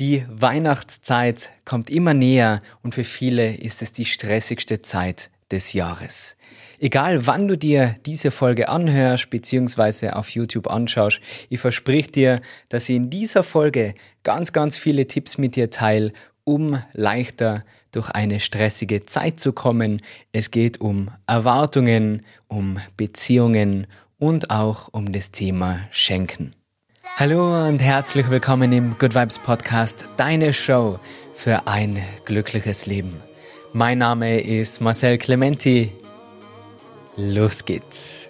Die 0.00 0.24
Weihnachtszeit 0.28 1.50
kommt 1.64 1.88
immer 1.88 2.14
näher 2.14 2.62
und 2.82 2.96
für 2.96 3.04
viele 3.04 3.54
ist 3.54 3.80
es 3.80 3.92
die 3.92 4.06
stressigste 4.06 4.82
Zeit 4.82 5.30
des 5.52 5.72
Jahres. 5.72 6.36
Egal 6.80 7.28
wann 7.28 7.46
du 7.46 7.56
dir 7.56 7.94
diese 8.04 8.32
Folge 8.32 8.68
anhörst 8.68 9.30
bzw. 9.30 10.10
auf 10.10 10.30
YouTube 10.30 10.66
anschaust, 10.66 11.20
ich 11.48 11.60
versprich 11.60 12.10
dir, 12.10 12.40
dass 12.70 12.88
ich 12.88 12.96
in 12.96 13.08
dieser 13.08 13.44
Folge 13.44 13.94
ganz, 14.24 14.52
ganz 14.52 14.76
viele 14.76 15.06
Tipps 15.06 15.38
mit 15.38 15.54
dir 15.54 15.70
teile, 15.70 16.12
um 16.42 16.82
leichter 16.92 17.64
durch 17.92 18.10
eine 18.10 18.40
stressige 18.40 19.06
Zeit 19.06 19.38
zu 19.38 19.52
kommen. 19.52 20.02
Es 20.32 20.50
geht 20.50 20.80
um 20.80 21.12
Erwartungen, 21.28 22.22
um 22.48 22.80
Beziehungen 22.96 23.86
und 24.18 24.50
auch 24.50 24.88
um 24.90 25.12
das 25.12 25.30
Thema 25.30 25.82
Schenken. 25.92 26.54
Hallo 27.12 27.68
und 27.68 27.80
herzlich 27.80 28.28
willkommen 28.28 28.72
im 28.72 28.98
Good 28.98 29.14
Vibes 29.14 29.38
Podcast, 29.38 30.08
deine 30.16 30.52
Show 30.52 30.98
für 31.36 31.68
ein 31.68 32.02
glückliches 32.24 32.86
Leben. 32.86 33.22
Mein 33.72 33.98
Name 33.98 34.40
ist 34.40 34.80
Marcel 34.80 35.18
Clementi. 35.18 35.92
Los 37.16 37.64
geht's. 37.64 38.28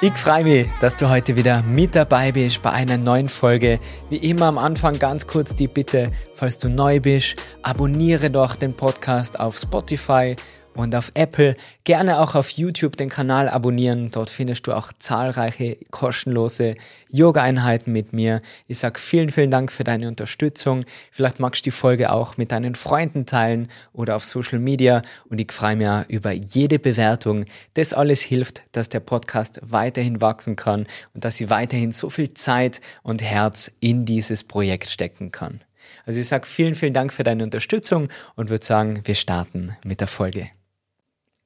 Ich 0.00 0.12
freue 0.12 0.44
mich, 0.44 0.68
dass 0.80 0.94
du 0.94 1.08
heute 1.08 1.34
wieder 1.34 1.62
mit 1.62 1.96
dabei 1.96 2.30
bist 2.30 2.62
bei 2.62 2.70
einer 2.70 2.98
neuen 2.98 3.28
Folge. 3.28 3.80
Wie 4.10 4.18
immer 4.18 4.46
am 4.46 4.58
Anfang 4.58 5.00
ganz 5.00 5.26
kurz 5.26 5.56
die 5.56 5.66
Bitte, 5.66 6.12
falls 6.36 6.58
du 6.58 6.68
neu 6.68 7.00
bist, 7.00 7.34
abonniere 7.62 8.30
doch 8.30 8.54
den 8.54 8.74
Podcast 8.74 9.40
auf 9.40 9.58
Spotify 9.58 10.36
und 10.74 10.94
auf 10.94 11.10
Apple. 11.14 11.54
Gerne 11.84 12.20
auch 12.20 12.34
auf 12.34 12.50
YouTube 12.50 12.96
den 12.96 13.08
Kanal 13.08 13.48
abonnieren. 13.48 14.10
Dort 14.10 14.30
findest 14.30 14.66
du 14.66 14.72
auch 14.72 14.92
zahlreiche 14.98 15.76
kostenlose 15.90 16.74
Yoga-Einheiten 17.10 17.92
mit 17.92 18.12
mir. 18.12 18.42
Ich 18.66 18.78
sage 18.78 18.98
vielen, 18.98 19.30
vielen 19.30 19.50
Dank 19.50 19.72
für 19.72 19.84
deine 19.84 20.08
Unterstützung. 20.08 20.84
Vielleicht 21.10 21.40
magst 21.40 21.64
du 21.64 21.70
die 21.70 21.76
Folge 21.76 22.12
auch 22.12 22.36
mit 22.36 22.52
deinen 22.52 22.74
Freunden 22.74 23.26
teilen 23.26 23.68
oder 23.92 24.16
auf 24.16 24.24
Social 24.24 24.58
Media. 24.58 25.02
Und 25.28 25.40
ich 25.40 25.52
freue 25.52 25.76
mich 25.76 25.88
über 26.08 26.32
jede 26.32 26.78
Bewertung. 26.78 27.44
Das 27.74 27.92
alles 27.92 28.22
hilft, 28.22 28.62
dass 28.72 28.88
der 28.88 29.00
Podcast 29.00 29.60
weiterhin 29.62 30.20
wachsen 30.20 30.56
kann 30.56 30.86
und 31.14 31.24
dass 31.24 31.40
ich 31.40 31.50
weiterhin 31.50 31.92
so 31.92 32.10
viel 32.10 32.34
Zeit 32.34 32.80
und 33.02 33.22
Herz 33.22 33.70
in 33.80 34.04
dieses 34.04 34.44
Projekt 34.44 34.88
stecken 34.88 35.32
kann. 35.32 35.60
Also 36.06 36.20
ich 36.20 36.28
sage 36.28 36.46
vielen, 36.46 36.74
vielen 36.74 36.94
Dank 36.94 37.12
für 37.12 37.24
deine 37.24 37.44
Unterstützung 37.44 38.08
und 38.34 38.50
würde 38.50 38.64
sagen, 38.64 39.02
wir 39.04 39.14
starten 39.14 39.76
mit 39.84 40.00
der 40.00 40.08
Folge. 40.08 40.50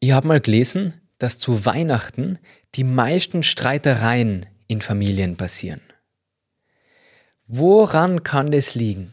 Ich 0.05 0.11
habe 0.11 0.27
mal 0.27 0.41
gelesen, 0.41 0.95
dass 1.19 1.39
zu 1.39 1.65
Weihnachten 1.65 2.41
die 2.75 2.83
meisten 2.83 3.45
Streitereien 3.45 4.47
in 4.67 4.81
Familien 4.81 5.37
passieren. 5.37 5.81
Woran 7.47 8.25
kann 8.25 8.51
das 8.51 8.75
liegen? 8.75 9.13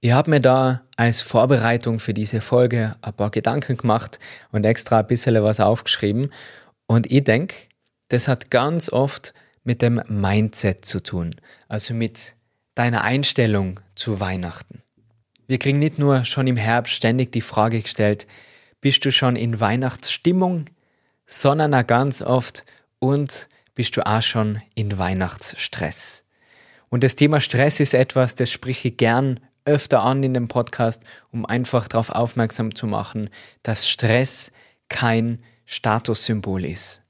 Ich 0.00 0.12
habe 0.12 0.30
mir 0.30 0.40
da 0.40 0.82
als 0.96 1.22
Vorbereitung 1.22 1.98
für 1.98 2.14
diese 2.14 2.40
Folge 2.40 2.94
ein 3.02 3.14
paar 3.14 3.30
Gedanken 3.30 3.78
gemacht 3.78 4.20
und 4.52 4.64
extra 4.64 5.00
ein 5.00 5.08
bisschen 5.08 5.42
was 5.42 5.58
aufgeschrieben. 5.58 6.32
Und 6.86 7.10
ich 7.10 7.24
denke, 7.24 7.56
das 8.06 8.28
hat 8.28 8.52
ganz 8.52 8.92
oft 8.92 9.34
mit 9.64 9.82
dem 9.82 10.00
Mindset 10.06 10.84
zu 10.84 11.02
tun, 11.02 11.34
also 11.66 11.94
mit 11.94 12.34
deiner 12.76 13.02
Einstellung 13.02 13.80
zu 13.96 14.20
Weihnachten. 14.20 14.82
Wir 15.48 15.58
kriegen 15.58 15.80
nicht 15.80 15.98
nur 15.98 16.24
schon 16.24 16.46
im 16.46 16.56
Herbst 16.56 16.94
ständig 16.94 17.32
die 17.32 17.40
Frage 17.40 17.80
gestellt, 17.82 18.28
bist 18.80 19.04
du 19.04 19.10
schon 19.10 19.36
in 19.36 19.60
Weihnachtsstimmung, 19.60 20.66
sondern 21.26 21.74
auch 21.74 21.86
ganz 21.86 22.22
oft 22.22 22.64
und 22.98 23.48
bist 23.74 23.96
du 23.96 24.06
auch 24.06 24.22
schon 24.22 24.62
in 24.74 24.96
Weihnachtsstress. 24.98 26.24
Und 26.88 27.04
das 27.04 27.16
Thema 27.16 27.40
Stress 27.40 27.80
ist 27.80 27.94
etwas, 27.94 28.34
das 28.34 28.50
spreche 28.50 28.88
ich 28.88 28.96
gern 28.96 29.40
öfter 29.64 30.02
an 30.02 30.22
in 30.22 30.34
dem 30.34 30.48
Podcast, 30.48 31.02
um 31.32 31.44
einfach 31.44 31.88
darauf 31.88 32.10
aufmerksam 32.10 32.74
zu 32.74 32.86
machen, 32.86 33.30
dass 33.62 33.88
Stress 33.88 34.52
kein 34.88 35.42
Statussymbol 35.66 36.64
ist. 36.64 37.02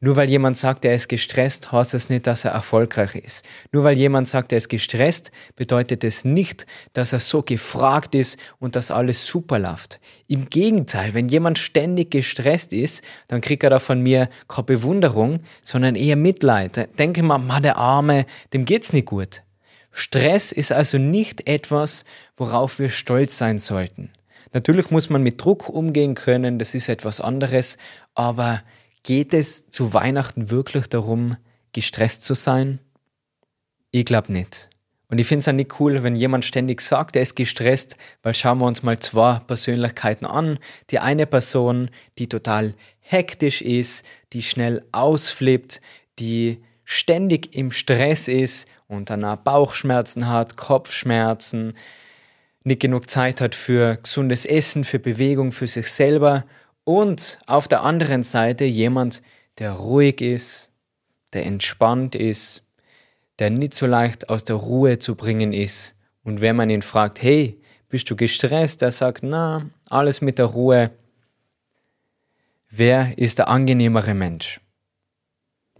Nur 0.00 0.16
weil 0.16 0.28
jemand 0.28 0.56
sagt, 0.56 0.84
er 0.84 0.94
ist 0.94 1.08
gestresst, 1.08 1.72
heißt 1.72 1.94
es 1.94 2.08
nicht, 2.08 2.26
dass 2.26 2.44
er 2.44 2.52
erfolgreich 2.52 3.16
ist. 3.16 3.44
Nur 3.72 3.84
weil 3.84 3.96
jemand 3.96 4.28
sagt, 4.28 4.52
er 4.52 4.58
ist 4.58 4.68
gestresst, 4.68 5.32
bedeutet 5.56 6.04
es 6.04 6.24
nicht, 6.24 6.66
dass 6.92 7.12
er 7.12 7.20
so 7.20 7.42
gefragt 7.42 8.14
ist 8.14 8.38
und 8.60 8.76
dass 8.76 8.90
alles 8.90 9.26
super 9.26 9.58
läuft. 9.58 9.98
Im 10.28 10.48
Gegenteil, 10.48 11.14
wenn 11.14 11.28
jemand 11.28 11.58
ständig 11.58 12.10
gestresst 12.12 12.72
ist, 12.72 13.02
dann 13.26 13.40
kriegt 13.40 13.64
er 13.64 13.70
da 13.70 13.78
von 13.80 14.00
mir 14.00 14.28
keine 14.46 14.64
Bewunderung, 14.64 15.40
sondern 15.60 15.96
eher 15.96 16.16
Mitleid. 16.16 16.88
Denke 16.98 17.22
mal, 17.22 17.38
ma, 17.38 17.58
der 17.60 17.76
Arme, 17.76 18.26
dem 18.52 18.64
geht's 18.64 18.92
nicht 18.92 19.06
gut. 19.06 19.42
Stress 19.90 20.52
ist 20.52 20.70
also 20.70 20.98
nicht 20.98 21.48
etwas, 21.48 22.04
worauf 22.36 22.78
wir 22.78 22.90
stolz 22.90 23.36
sein 23.36 23.58
sollten. 23.58 24.10
Natürlich 24.52 24.90
muss 24.90 25.10
man 25.10 25.22
mit 25.22 25.42
Druck 25.42 25.68
umgehen 25.68 26.14
können, 26.14 26.58
das 26.58 26.74
ist 26.74 26.88
etwas 26.88 27.20
anderes, 27.20 27.76
aber 28.14 28.62
Geht 29.02 29.32
es 29.34 29.70
zu 29.70 29.94
Weihnachten 29.94 30.50
wirklich 30.50 30.86
darum, 30.86 31.36
gestresst 31.72 32.24
zu 32.24 32.34
sein? 32.34 32.80
Ich 33.90 34.04
glaube 34.04 34.32
nicht. 34.32 34.68
Und 35.10 35.18
ich 35.18 35.26
finde 35.26 35.40
es 35.40 35.48
auch 35.48 35.52
nicht 35.52 35.80
cool, 35.80 36.02
wenn 36.02 36.16
jemand 36.16 36.44
ständig 36.44 36.82
sagt, 36.82 37.16
er 37.16 37.22
ist 37.22 37.34
gestresst, 37.34 37.96
weil 38.22 38.34
schauen 38.34 38.58
wir 38.58 38.66
uns 38.66 38.82
mal 38.82 38.98
zwei 38.98 39.38
Persönlichkeiten 39.38 40.26
an. 40.26 40.58
Die 40.90 40.98
eine 40.98 41.26
Person, 41.26 41.90
die 42.18 42.28
total 42.28 42.74
hektisch 43.00 43.62
ist, 43.62 44.04
die 44.34 44.42
schnell 44.42 44.84
ausflippt, 44.92 45.80
die 46.18 46.62
ständig 46.84 47.54
im 47.54 47.72
Stress 47.72 48.28
ist 48.28 48.68
und 48.86 49.08
danach 49.08 49.36
Bauchschmerzen 49.36 50.28
hat, 50.28 50.56
Kopfschmerzen, 50.56 51.74
nicht 52.64 52.80
genug 52.80 53.08
Zeit 53.08 53.40
hat 53.40 53.54
für 53.54 53.96
gesundes 53.96 54.44
Essen, 54.44 54.84
für 54.84 54.98
Bewegung, 54.98 55.52
für 55.52 55.66
sich 55.66 55.90
selber 55.90 56.44
und 56.88 57.38
auf 57.44 57.68
der 57.68 57.82
anderen 57.82 58.24
Seite 58.24 58.64
jemand, 58.64 59.20
der 59.58 59.72
ruhig 59.72 60.22
ist, 60.22 60.72
der 61.34 61.44
entspannt 61.44 62.14
ist, 62.14 62.62
der 63.38 63.50
nicht 63.50 63.74
so 63.74 63.84
leicht 63.84 64.30
aus 64.30 64.42
der 64.42 64.56
Ruhe 64.56 64.98
zu 64.98 65.14
bringen 65.14 65.52
ist. 65.52 65.96
Und 66.24 66.40
wenn 66.40 66.56
man 66.56 66.70
ihn 66.70 66.80
fragt, 66.80 67.20
hey, 67.20 67.60
bist 67.90 68.08
du 68.08 68.16
gestresst? 68.16 68.80
Er 68.80 68.90
sagt, 68.90 69.22
na, 69.22 69.68
alles 69.90 70.22
mit 70.22 70.38
der 70.38 70.46
Ruhe. 70.46 70.90
Wer 72.70 73.18
ist 73.18 73.38
der 73.38 73.48
angenehmere 73.48 74.14
Mensch? 74.14 74.58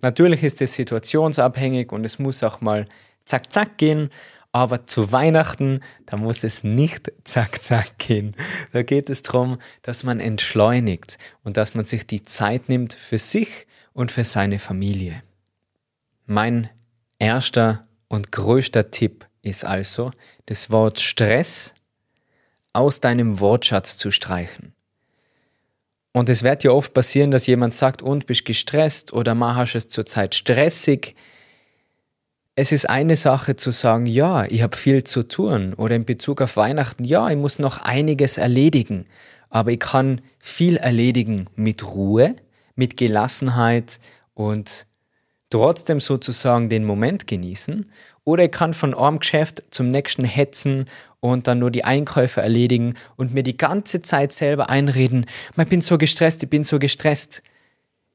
Natürlich 0.02 0.42
ist 0.42 0.60
es 0.60 0.74
situationsabhängig 0.74 1.90
und 1.90 2.04
es 2.04 2.18
muss 2.18 2.42
auch 2.42 2.60
mal 2.60 2.84
zack, 3.24 3.50
zack 3.50 3.78
gehen, 3.78 4.10
aber 4.52 4.86
zu 4.86 5.12
Weihnachten, 5.12 5.80
da 6.06 6.16
muss 6.16 6.44
es 6.44 6.64
nicht 6.64 7.12
zack, 7.24 7.62
zack 7.62 7.98
gehen. 7.98 8.34
Da 8.72 8.82
geht 8.82 9.10
es 9.10 9.22
darum, 9.22 9.58
dass 9.82 10.04
man 10.04 10.20
entschleunigt 10.20 11.18
und 11.44 11.56
dass 11.56 11.74
man 11.74 11.84
sich 11.84 12.06
die 12.06 12.24
Zeit 12.24 12.68
nimmt 12.68 12.94
für 12.94 13.18
sich 13.18 13.66
und 13.92 14.10
für 14.10 14.24
seine 14.24 14.58
Familie. 14.58 15.22
Mein 16.26 16.70
erster 17.18 17.86
und 18.08 18.32
größter 18.32 18.90
Tipp 18.90 19.26
ist 19.42 19.64
also, 19.64 20.12
das 20.46 20.70
Wort 20.70 21.00
Stress 21.00 21.74
aus 22.72 23.00
deinem 23.00 23.40
Wortschatz 23.40 23.96
zu 23.96 24.10
streichen. 24.10 24.74
Und 26.12 26.28
es 26.28 26.42
wird 26.42 26.64
ja 26.64 26.70
oft 26.70 26.94
passieren, 26.94 27.30
dass 27.30 27.46
jemand 27.46 27.74
sagt, 27.74 28.02
und 28.02 28.26
bist 28.26 28.44
gestresst 28.44 29.12
oder 29.12 29.34
machst 29.34 29.74
es 29.74 29.88
zurzeit 29.88 30.34
stressig 30.34 31.14
es 32.58 32.72
ist 32.72 32.90
eine 32.90 33.14
Sache 33.14 33.54
zu 33.54 33.70
sagen, 33.70 34.06
ja, 34.06 34.44
ich 34.44 34.62
habe 34.62 34.76
viel 34.76 35.04
zu 35.04 35.22
tun 35.22 35.74
oder 35.74 35.94
in 35.94 36.04
Bezug 36.04 36.42
auf 36.42 36.56
Weihnachten, 36.56 37.04
ja, 37.04 37.28
ich 37.28 37.36
muss 37.36 37.60
noch 37.60 37.82
einiges 37.82 38.36
erledigen, 38.36 39.04
aber 39.48 39.70
ich 39.70 39.78
kann 39.78 40.22
viel 40.40 40.76
erledigen 40.76 41.46
mit 41.54 41.86
Ruhe, 41.86 42.34
mit 42.74 42.96
Gelassenheit 42.96 44.00
und 44.34 44.86
trotzdem 45.50 46.00
sozusagen 46.00 46.68
den 46.68 46.84
Moment 46.84 47.28
genießen. 47.28 47.92
Oder 48.24 48.46
ich 48.46 48.50
kann 48.50 48.74
von 48.74 48.92
einem 48.92 49.20
Geschäft 49.20 49.62
zum 49.70 49.92
nächsten 49.92 50.24
hetzen 50.24 50.86
und 51.20 51.46
dann 51.46 51.60
nur 51.60 51.70
die 51.70 51.84
Einkäufe 51.84 52.40
erledigen 52.40 52.94
und 53.14 53.34
mir 53.34 53.44
die 53.44 53.56
ganze 53.56 54.02
Zeit 54.02 54.32
selber 54.32 54.68
einreden, 54.68 55.26
ich 55.56 55.68
bin 55.68 55.80
so 55.80 55.96
gestresst, 55.96 56.42
ich 56.42 56.50
bin 56.50 56.64
so 56.64 56.80
gestresst. 56.80 57.40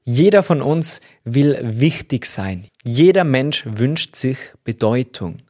Jeder 0.04 0.44
von 0.44 0.62
uns 0.62 1.00
will 1.24 1.58
wichtig 1.64 2.26
sein. 2.26 2.68
Jeder 2.84 3.24
Mensch 3.24 3.64
wünscht 3.66 4.16
sich 4.16 4.38
Bedeutung. 4.64 5.42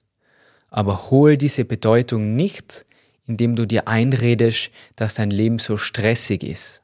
Aber 0.69 1.09
hol 1.09 1.35
diese 1.35 1.65
Bedeutung 1.65 2.35
nicht, 2.35 2.85
indem 3.25 3.56
du 3.56 3.65
dir 3.65 3.88
einredest, 3.88 4.69
dass 4.95 5.15
dein 5.15 5.31
Leben 5.31 5.59
so 5.59 5.77
stressig 5.77 6.44
ist. 6.44 6.81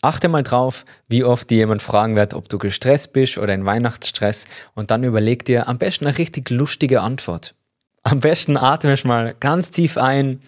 Achte 0.00 0.28
mal 0.28 0.42
drauf, 0.42 0.84
wie 1.08 1.24
oft 1.24 1.48
dir 1.48 1.56
jemand 1.56 1.80
fragen 1.80 2.16
wird, 2.16 2.34
ob 2.34 2.48
du 2.48 2.58
gestresst 2.58 3.14
bist 3.14 3.38
oder 3.38 3.54
in 3.54 3.64
Weihnachtsstress 3.64 4.44
und 4.74 4.90
dann 4.90 5.02
überleg 5.02 5.44
dir 5.46 5.66
am 5.68 5.78
besten 5.78 6.06
eine 6.06 6.18
richtig 6.18 6.50
lustige 6.50 7.00
Antwort. 7.00 7.54
Am 8.02 8.20
besten 8.20 8.58
atmest 8.58 9.06
mal 9.06 9.34
ganz 9.40 9.70
tief 9.70 9.96
ein, 9.96 10.42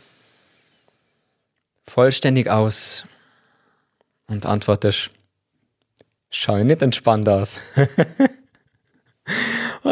vollständig 1.85 2.51
aus 2.51 3.07
und 4.27 4.45
antwortest, 4.45 5.11
schau 6.31 6.63
nicht 6.63 6.83
entspannt 6.83 7.27
aus. 7.27 7.61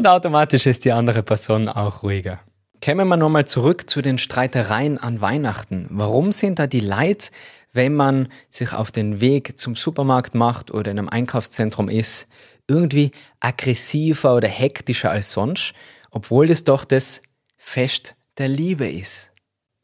Und 0.04 0.10
automatisch 0.10 0.66
ist 0.66 0.84
die 0.84 0.92
andere 0.92 1.22
Person 1.22 1.66
auch 1.66 2.02
ruhiger. 2.02 2.40
Kämen 2.82 3.08
wir 3.08 3.16
nochmal 3.16 3.46
zurück 3.46 3.88
zu 3.88 4.02
den 4.02 4.18
Streitereien 4.18 4.98
an 4.98 5.22
Weihnachten. 5.22 5.86
Warum 5.88 6.30
sind 6.30 6.58
da 6.58 6.66
die 6.66 6.80
Leid, 6.80 7.30
wenn 7.72 7.94
man 7.94 8.28
sich 8.50 8.74
auf 8.74 8.92
den 8.92 9.22
Weg 9.22 9.58
zum 9.58 9.74
Supermarkt 9.74 10.34
macht 10.34 10.70
oder 10.70 10.90
in 10.90 10.98
einem 10.98 11.08
Einkaufszentrum 11.08 11.88
ist, 11.88 12.28
irgendwie 12.68 13.12
aggressiver 13.40 14.34
oder 14.34 14.46
hektischer 14.46 15.10
als 15.10 15.32
sonst, 15.32 15.72
obwohl 16.10 16.48
das 16.48 16.64
doch 16.64 16.84
das 16.84 17.22
Fest 17.56 18.14
der 18.36 18.48
Liebe 18.48 18.86
ist? 18.86 19.32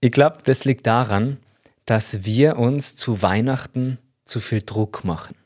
Ich 0.03 0.13
glaube, 0.13 0.37
das 0.45 0.67
liegt 0.67 0.87
daran, 0.87 1.39
dass 1.87 2.27
wir 2.27 2.59
uns 2.59 2.95
zu 2.95 3.23
Weihnachten 3.23 3.99
zu 4.27 4.39
viel 4.39 4.61
Druck 4.61 5.03
machen. 5.03 5.40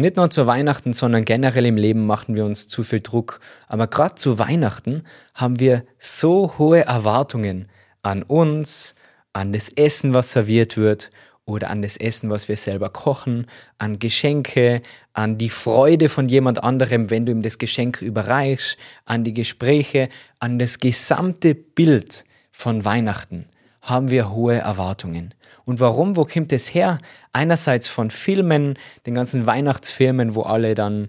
Nicht 0.00 0.16
nur 0.16 0.30
zu 0.30 0.46
Weihnachten, 0.46 0.94
sondern 0.94 1.26
generell 1.26 1.66
im 1.66 1.76
Leben 1.76 2.06
machen 2.06 2.34
wir 2.34 2.46
uns 2.46 2.66
zu 2.66 2.82
viel 2.82 3.00
Druck. 3.00 3.38
Aber 3.68 3.86
gerade 3.86 4.14
zu 4.14 4.38
Weihnachten 4.38 5.02
haben 5.34 5.60
wir 5.60 5.84
so 5.98 6.54
hohe 6.56 6.86
Erwartungen 6.86 7.68
an 8.00 8.22
uns, 8.22 8.94
an 9.34 9.52
das 9.52 9.68
Essen, 9.68 10.14
was 10.14 10.32
serviert 10.32 10.78
wird 10.78 11.10
oder 11.44 11.68
an 11.68 11.82
das 11.82 11.98
Essen, 11.98 12.30
was 12.30 12.48
wir 12.48 12.56
selber 12.56 12.88
kochen, 12.88 13.46
an 13.76 13.98
Geschenke, 13.98 14.80
an 15.12 15.36
die 15.36 15.50
Freude 15.50 16.08
von 16.08 16.30
jemand 16.30 16.64
anderem, 16.64 17.10
wenn 17.10 17.26
du 17.26 17.32
ihm 17.32 17.42
das 17.42 17.58
Geschenk 17.58 18.00
überreichst, 18.00 18.78
an 19.04 19.22
die 19.22 19.34
Gespräche, 19.34 20.08
an 20.38 20.58
das 20.58 20.78
gesamte 20.78 21.54
Bild 21.54 22.24
von 22.50 22.86
Weihnachten 22.86 23.48
haben 23.82 24.10
wir 24.10 24.30
hohe 24.30 24.56
Erwartungen. 24.56 25.34
Und 25.64 25.80
warum? 25.80 26.16
Wo 26.16 26.24
kommt 26.24 26.52
es 26.52 26.74
her? 26.74 26.98
Einerseits 27.32 27.88
von 27.88 28.10
Filmen, 28.10 28.78
den 29.06 29.14
ganzen 29.14 29.46
Weihnachtsfilmen, 29.46 30.34
wo 30.34 30.42
alle 30.42 30.74
dann 30.74 31.08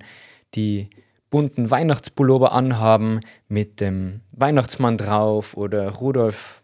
die 0.56 0.90
bunten 1.30 1.72
Weihnachtspullover 1.72 2.52
anhaben 2.52 3.22
mit 3.48 3.80
dem 3.80 4.22
Weihnachtsmann 4.34 4.98
drauf 4.98 5.56
oder 5.56 5.90
Rudolf 5.90 6.62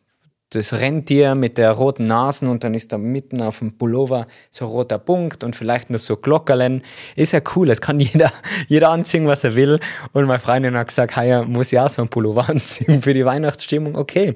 das 0.52 0.74
Rentier 0.74 1.36
mit 1.36 1.58
der 1.58 1.72
roten 1.72 2.08
Nase 2.08 2.50
und 2.50 2.64
dann 2.64 2.74
ist 2.74 2.94
da 2.94 2.98
mitten 2.98 3.42
auf 3.42 3.60
dem 3.60 3.78
Pullover 3.78 4.28
so 4.50 4.66
ein 4.66 4.72
roter 4.72 4.98
Punkt 4.98 5.44
und 5.44 5.58
vielleicht 5.58 5.90
noch 5.90 6.00
so 6.00 6.16
Glockerlen. 6.16 6.84
Ist 7.18 7.34
ja 7.34 7.42
cool, 7.56 7.70
es 7.70 7.82
kann 7.82 8.00
jeder, 8.00 8.32
jeder 8.68 8.90
anziehen, 8.90 9.28
was 9.28 9.44
er 9.44 9.56
will. 9.56 9.80
Und 10.14 10.26
meine 10.26 10.40
Freundin 10.40 10.78
hat 10.78 10.88
gesagt, 10.88 11.18
hey, 11.18 11.46
muss 11.46 11.72
ja 11.72 11.90
so 11.90 12.02
ein 12.02 12.08
Pullover 12.08 12.48
anziehen 12.50 13.02
für 13.02 13.14
die 13.14 13.26
Weihnachtsstimmung. 13.26 13.98
Okay, 13.98 14.36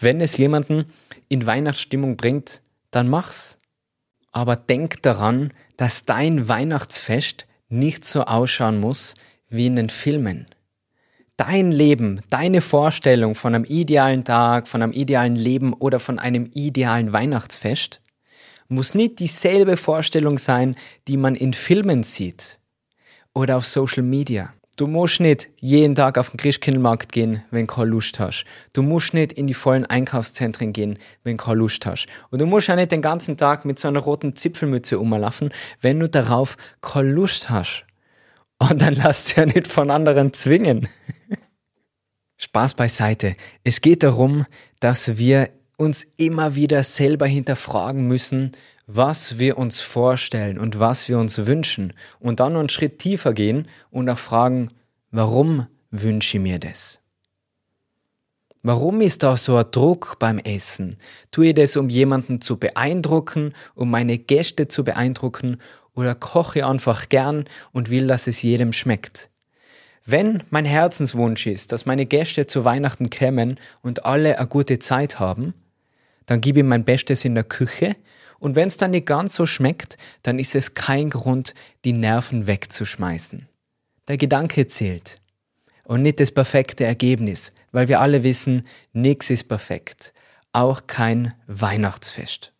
wenn 0.00 0.20
es 0.20 0.36
jemanden 0.36 0.86
in 1.32 1.46
Weihnachtsstimmung 1.46 2.16
bringt, 2.16 2.62
dann 2.90 3.08
mach's. 3.08 3.58
Aber 4.30 4.56
denk 4.56 5.02
daran, 5.02 5.52
dass 5.76 6.04
dein 6.04 6.48
Weihnachtsfest 6.48 7.46
nicht 7.68 8.04
so 8.04 8.22
ausschauen 8.22 8.80
muss 8.80 9.14
wie 9.48 9.66
in 9.66 9.76
den 9.76 9.90
Filmen 9.90 10.46
dein 11.36 11.72
Leben, 11.72 12.20
deine 12.30 12.60
Vorstellung 12.60 13.34
von 13.34 13.54
einem 13.54 13.64
idealen 13.64 14.24
Tag, 14.24 14.68
von 14.68 14.80
einem 14.80 14.92
idealen 14.92 15.34
Leben 15.34 15.72
oder 15.72 15.98
von 15.98 16.18
einem 16.18 16.48
idealen 16.54 17.12
Weihnachtsfest 17.12 18.00
muss 18.68 18.94
nicht 18.94 19.18
dieselbe 19.18 19.76
Vorstellung 19.76 20.38
sein, 20.38 20.76
die 21.08 21.16
man 21.16 21.34
in 21.34 21.52
Filmen 21.52 22.04
sieht 22.04 22.60
oder 23.34 23.56
auf 23.56 23.66
Social 23.66 24.02
Media. 24.02 24.54
Du 24.82 24.88
musst 24.88 25.20
nicht 25.20 25.48
jeden 25.60 25.94
Tag 25.94 26.18
auf 26.18 26.30
den 26.30 26.38
Christkindlmarkt 26.38 27.12
gehen, 27.12 27.44
wenn 27.52 27.68
du 27.68 27.72
keine 27.72 27.90
Lust 27.90 28.18
hast. 28.18 28.44
Du 28.72 28.82
musst 28.82 29.14
nicht 29.14 29.32
in 29.32 29.46
die 29.46 29.54
vollen 29.54 29.86
Einkaufszentren 29.86 30.72
gehen, 30.72 30.98
wenn 31.22 31.36
du 31.36 31.44
keine 31.44 31.58
Lust 31.60 31.86
hast. 31.86 32.08
Und 32.30 32.40
du 32.40 32.46
musst 32.46 32.66
ja 32.66 32.74
nicht 32.74 32.90
den 32.90 33.00
ganzen 33.00 33.36
Tag 33.36 33.64
mit 33.64 33.78
so 33.78 33.86
einer 33.86 34.00
roten 34.00 34.34
Zipfelmütze 34.34 34.98
umlaufen, 34.98 35.50
wenn 35.82 36.00
du 36.00 36.08
darauf 36.08 36.56
keine 36.80 37.12
Lust 37.12 37.48
hast. 37.48 37.84
Und 38.58 38.82
dann 38.82 38.96
lass 38.96 39.26
dich 39.26 39.36
ja 39.36 39.46
nicht 39.46 39.68
von 39.68 39.88
anderen 39.88 40.32
zwingen. 40.32 40.88
Spaß 42.38 42.74
beiseite. 42.74 43.36
Es 43.62 43.82
geht 43.82 44.02
darum, 44.02 44.46
dass 44.80 45.16
wir 45.16 45.50
uns 45.76 46.08
immer 46.16 46.56
wieder 46.56 46.82
selber 46.82 47.26
hinterfragen 47.26 48.08
müssen, 48.08 48.50
was 48.86 49.38
wir 49.38 49.58
uns 49.58 49.80
vorstellen 49.80 50.58
und 50.58 50.80
was 50.80 51.08
wir 51.08 51.18
uns 51.18 51.46
wünschen. 51.46 51.92
Und 52.18 52.40
dann 52.40 52.56
einen 52.56 52.68
Schritt 52.68 52.98
tiefer 52.98 53.32
gehen 53.32 53.68
und 53.90 54.08
auch 54.08 54.18
fragen, 54.18 54.70
warum 55.10 55.66
wünsche 55.90 56.38
ich 56.38 56.42
mir 56.42 56.58
das? 56.58 57.00
Warum 58.64 59.00
ist 59.00 59.24
da 59.24 59.36
so 59.36 59.56
ein 59.56 59.66
Druck 59.72 60.18
beim 60.20 60.38
Essen? 60.38 60.96
Tue 61.32 61.48
ich 61.48 61.54
das, 61.54 61.76
um 61.76 61.88
jemanden 61.88 62.40
zu 62.40 62.58
beeindrucken, 62.58 63.54
um 63.74 63.90
meine 63.90 64.18
Gäste 64.18 64.68
zu 64.68 64.84
beeindrucken 64.84 65.58
oder 65.94 66.14
koche 66.14 66.64
einfach 66.66 67.08
gern 67.08 67.46
und 67.72 67.90
will, 67.90 68.06
dass 68.06 68.28
es 68.28 68.42
jedem 68.42 68.72
schmeckt. 68.72 69.30
Wenn 70.04 70.42
mein 70.50 70.64
Herzenswunsch 70.64 71.46
ist, 71.46 71.72
dass 71.72 71.86
meine 71.86 72.06
Gäste 72.06 72.46
zu 72.46 72.64
Weihnachten 72.64 73.10
kämen 73.10 73.58
und 73.82 74.04
alle 74.04 74.38
eine 74.38 74.48
gute 74.48 74.78
Zeit 74.78 75.18
haben, 75.18 75.54
dann 76.26 76.40
gebe 76.40 76.60
ich 76.60 76.64
mein 76.64 76.84
Bestes 76.84 77.24
in 77.24 77.34
der 77.34 77.44
Küche 77.44 77.96
und 78.42 78.56
wenn 78.56 78.66
es 78.66 78.76
dann 78.76 78.90
nicht 78.90 79.06
ganz 79.06 79.36
so 79.36 79.46
schmeckt, 79.46 79.96
dann 80.24 80.40
ist 80.40 80.56
es 80.56 80.74
kein 80.74 81.10
Grund, 81.10 81.54
die 81.84 81.92
Nerven 81.92 82.48
wegzuschmeißen. 82.48 83.46
Der 84.08 84.16
Gedanke 84.16 84.66
zählt 84.66 85.20
und 85.84 86.02
nicht 86.02 86.18
das 86.18 86.32
perfekte 86.32 86.84
Ergebnis, 86.84 87.52
weil 87.70 87.86
wir 87.86 88.00
alle 88.00 88.24
wissen, 88.24 88.66
nichts 88.92 89.30
ist 89.30 89.44
perfekt, 89.44 90.12
auch 90.50 90.88
kein 90.88 91.34
Weihnachtsfest. 91.46 92.52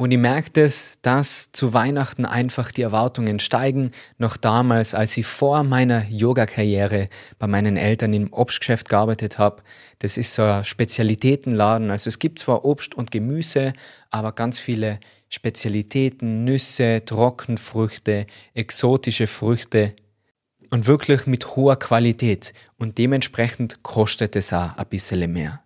Und 0.00 0.12
ich 0.12 0.18
merke 0.18 0.62
es, 0.62 0.98
dass 1.02 1.52
zu 1.52 1.74
Weihnachten 1.74 2.24
einfach 2.24 2.72
die 2.72 2.80
Erwartungen 2.80 3.38
steigen. 3.38 3.92
Noch 4.16 4.38
damals, 4.38 4.94
als 4.94 5.14
ich 5.18 5.26
vor 5.26 5.62
meiner 5.62 6.08
Yoga-Karriere 6.08 7.10
bei 7.38 7.46
meinen 7.46 7.76
Eltern 7.76 8.14
im 8.14 8.32
Obstgeschäft 8.32 8.88
gearbeitet 8.88 9.38
habe. 9.38 9.62
Das 9.98 10.16
ist 10.16 10.32
so 10.32 10.42
ein 10.42 10.64
Spezialitätenladen. 10.64 11.90
Also 11.90 12.08
es 12.08 12.18
gibt 12.18 12.38
zwar 12.38 12.64
Obst 12.64 12.94
und 12.94 13.10
Gemüse, 13.10 13.74
aber 14.08 14.32
ganz 14.32 14.58
viele 14.58 15.00
Spezialitäten, 15.28 16.44
Nüsse, 16.44 17.04
Trockenfrüchte, 17.04 18.26
exotische 18.54 19.26
Früchte 19.26 19.92
und 20.70 20.86
wirklich 20.86 21.26
mit 21.26 21.56
hoher 21.56 21.78
Qualität. 21.78 22.54
Und 22.78 22.96
dementsprechend 22.96 23.82
kostet 23.82 24.34
es 24.34 24.54
auch 24.54 24.78
ein 24.78 24.86
bisschen 24.88 25.30
mehr. 25.30 25.60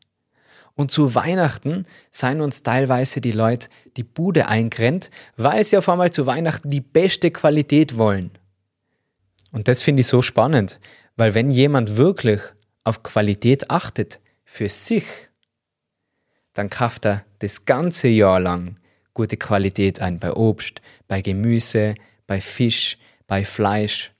Und 0.76 0.90
zu 0.90 1.14
Weihnachten 1.14 1.86
seien 2.10 2.40
uns 2.40 2.62
teilweise 2.62 3.20
die 3.20 3.32
Leute 3.32 3.68
die 3.96 4.02
Bude 4.02 4.48
eingrennt, 4.48 5.10
weil 5.36 5.64
sie 5.64 5.76
auf 5.76 5.88
einmal 5.88 6.10
zu 6.10 6.26
Weihnachten 6.26 6.68
die 6.68 6.80
beste 6.80 7.30
Qualität 7.30 7.96
wollen. 7.96 8.32
Und 9.52 9.68
das 9.68 9.82
finde 9.82 10.00
ich 10.00 10.08
so 10.08 10.20
spannend, 10.20 10.80
weil 11.16 11.34
wenn 11.34 11.50
jemand 11.50 11.96
wirklich 11.96 12.40
auf 12.82 13.02
Qualität 13.04 13.70
achtet, 13.70 14.20
für 14.44 14.68
sich, 14.68 15.04
dann 16.52 16.70
kauft 16.70 17.06
er 17.06 17.24
das 17.40 17.64
ganze 17.64 18.06
Jahr 18.06 18.38
lang 18.38 18.76
gute 19.14 19.36
Qualität 19.36 20.00
ein 20.00 20.20
bei 20.20 20.32
Obst, 20.32 20.80
bei 21.08 21.22
Gemüse, 21.22 21.96
bei 22.28 22.40
Fisch, 22.40 22.98
bei 23.26 23.44
Fleisch 23.44 24.13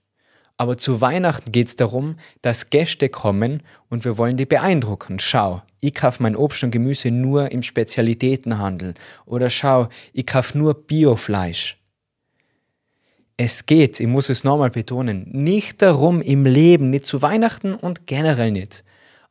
aber 0.57 0.79
zu 0.79 1.01
Weihnachten 1.01 1.51
geht 1.51 1.69
es 1.69 1.77
darum, 1.77 2.17
dass 2.41 2.71
Gäste 2.71 3.09
kommen 3.09 3.63
und 3.89 4.05
wir 4.05 4.19
wollen 4.19 4.37
die 4.37 4.47
beeindrucken. 4.47 5.19
Schau, 5.19 5.63
ich 5.81 5.95
kaufe 5.95 6.23
mein 6.23 6.37
Obst 6.37 6.63
und 6.63 6.71
Gemüse 6.71 7.11
nur 7.11 7.51
im 7.51 7.63
Spezialitätenhandel. 7.63 8.95
Oder 9.27 9.51
schau, 9.51 9.89
ich 10.13 10.27
kaufe 10.27 10.57
nur 10.57 10.75
Biofleisch. 10.75 11.77
Es 13.37 13.67
geht, 13.67 13.99
ich 13.99 14.07
muss 14.07 14.29
es 14.29 14.45
nochmal 14.45 14.71
betonen, 14.71 15.29
nicht 15.33 15.83
darum 15.83 16.23
im 16.23 16.47
Leben, 16.47 16.91
nicht 16.91 17.05
zu 17.05 17.21
Weihnachten 17.21 17.75
und 17.75 18.07
generell 18.07 18.53
nicht, 18.53 18.85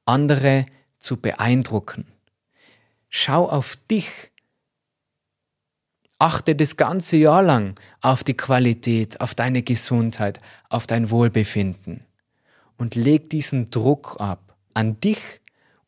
andere 0.03 0.65
zu 0.99 1.21
beeindrucken. 1.21 2.05
Schau 3.07 3.47
auf 3.47 3.77
dich 3.89 4.09
Achte 6.23 6.55
das 6.55 6.77
ganze 6.77 7.17
Jahr 7.17 7.43
lang 7.43 7.77
auf 7.99 8.23
die 8.23 8.37
Qualität, 8.37 9.19
auf 9.19 9.35
deine 9.35 9.61
Gesundheit, 9.61 10.39
auf 10.69 10.87
dein 10.87 11.09
Wohlbefinden. 11.11 12.05
Und 12.77 12.95
leg 12.95 13.29
diesen 13.29 13.71
Druck 13.71 14.15
ab 14.21 14.55
an 14.73 15.01
dich 15.01 15.19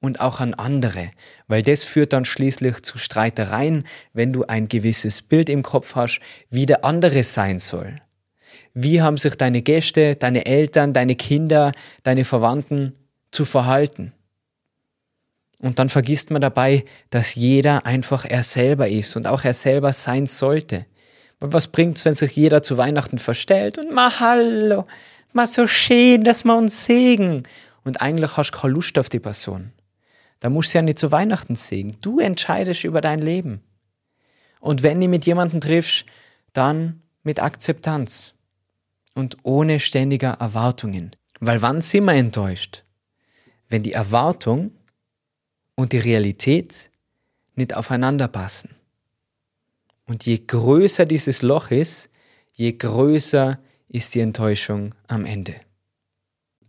und 0.01 0.19
auch 0.19 0.41
an 0.41 0.53
andere, 0.53 1.11
weil 1.47 1.63
das 1.63 1.85
führt 1.85 2.11
dann 2.11 2.25
schließlich 2.25 2.83
zu 2.83 2.97
Streitereien, 2.97 3.87
wenn 4.11 4.33
du 4.33 4.43
ein 4.43 4.67
gewisses 4.67 5.21
Bild 5.21 5.47
im 5.47 5.63
Kopf 5.63 5.95
hast, 5.95 6.19
wie 6.49 6.65
der 6.65 6.83
andere 6.83 7.23
sein 7.23 7.59
soll. 7.59 8.01
Wie 8.73 9.01
haben 9.01 9.15
sich 9.15 9.35
deine 9.35 9.61
Gäste, 9.61 10.17
deine 10.17 10.45
Eltern, 10.45 10.91
deine 10.91 11.15
Kinder, 11.15 11.71
deine 12.03 12.25
Verwandten 12.25 12.91
zu 13.31 13.45
verhalten? 13.45 14.11
Und 15.57 15.79
dann 15.79 15.89
vergisst 15.89 16.31
man 16.31 16.41
dabei, 16.41 16.85
dass 17.09 17.35
jeder 17.35 17.85
einfach 17.85 18.25
er 18.25 18.43
selber 18.43 18.87
ist 18.87 19.15
und 19.15 19.25
auch 19.25 19.43
er 19.43 19.53
selber 19.53 19.93
sein 19.93 20.25
sollte. 20.25 20.85
Und 21.39 21.53
was 21.53 21.67
bringt's, 21.67 22.05
wenn 22.05 22.13
sich 22.13 22.35
jeder 22.35 22.61
zu 22.61 22.77
Weihnachten 22.77 23.17
verstellt 23.17 23.77
und 23.77 23.91
ma 23.91 24.19
hallo, 24.19 24.85
ma 25.33 25.47
so 25.47 25.67
schön, 25.67 26.23
dass 26.23 26.43
wir 26.43 26.55
uns 26.55 26.85
segen. 26.85 27.43
Und 27.83 28.01
eigentlich 28.01 28.35
hast 28.37 28.51
du 28.51 28.59
keine 28.59 28.73
Lust 28.73 28.97
auf 28.97 29.09
die 29.09 29.19
Person. 29.19 29.71
Da 30.39 30.49
musst 30.49 30.73
du 30.73 30.79
ja 30.79 30.81
nicht 30.81 30.99
zu 30.99 31.11
Weihnachten 31.11 31.55
segen. 31.55 31.97
Du 32.01 32.19
entscheidest 32.19 32.83
über 32.83 33.01
dein 33.01 33.19
Leben. 33.19 33.61
Und 34.59 34.83
wenn 34.83 34.99
du 34.99 35.07
mit 35.07 35.25
jemandem 35.25 35.61
triffst, 35.61 36.05
dann 36.53 37.01
mit 37.23 37.41
Akzeptanz 37.41 38.33
und 39.13 39.37
ohne 39.43 39.79
ständiger 39.79 40.31
Erwartungen. 40.39 41.11
Weil 41.39 41.61
wann 41.61 41.81
sind 41.81 42.05
wir 42.05 42.13
enttäuscht? 42.13 42.83
Wenn 43.69 43.83
die 43.83 43.93
Erwartung 43.93 44.71
und 45.75 45.91
die 45.91 45.99
Realität 45.99 46.89
nicht 47.55 47.75
aufeinander 47.75 48.27
passen. 48.27 48.75
Und 50.05 50.25
je 50.25 50.39
größer 50.45 51.05
dieses 51.05 51.41
Loch 51.41 51.71
ist, 51.71 52.09
je 52.53 52.73
größer 52.73 53.59
ist 53.89 54.15
die 54.15 54.19
Enttäuschung 54.19 54.93
am 55.07 55.25
Ende. 55.25 55.55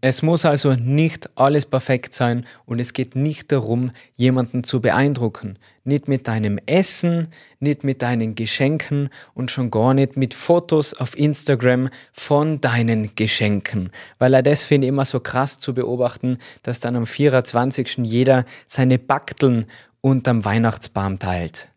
Es 0.09 0.23
muss 0.23 0.45
also 0.45 0.75
nicht 0.75 1.37
alles 1.37 1.67
perfekt 1.67 2.15
sein 2.15 2.47
und 2.65 2.79
es 2.79 2.93
geht 2.93 3.17
nicht 3.17 3.51
darum, 3.51 3.91
jemanden 4.15 4.63
zu 4.63 4.81
beeindrucken. 4.81 5.59
Nicht 5.83 6.07
mit 6.07 6.29
deinem 6.29 6.61
Essen, 6.65 7.27
nicht 7.59 7.83
mit 7.83 8.03
deinen 8.03 8.37
Geschenken 8.37 9.09
und 9.35 9.51
schon 9.51 9.69
gar 9.69 9.95
nicht 9.95 10.17
mit 10.17 10.33
Fotos 10.33 10.95
auf 10.95 11.19
Instagram 11.19 11.89
von 12.13 12.61
deinen 12.61 13.17
Geschenken. 13.17 13.91
Weil 14.21 14.35
er 14.35 14.45
das 14.45 14.63
finde 14.63 14.87
ich 14.87 14.91
immer 14.91 15.07
so 15.07 15.19
krass 15.19 15.59
zu 15.59 15.75
beobachten, 15.75 16.39
dass 16.63 16.79
dann 16.79 16.95
am 16.95 17.05
24. 17.05 17.99
jeder 18.05 18.45
seine 18.69 19.01
Bakteln 19.01 19.67
unterm 20.03 20.45
Weihnachtsbaum 20.45 21.19
teilt. 21.19 21.73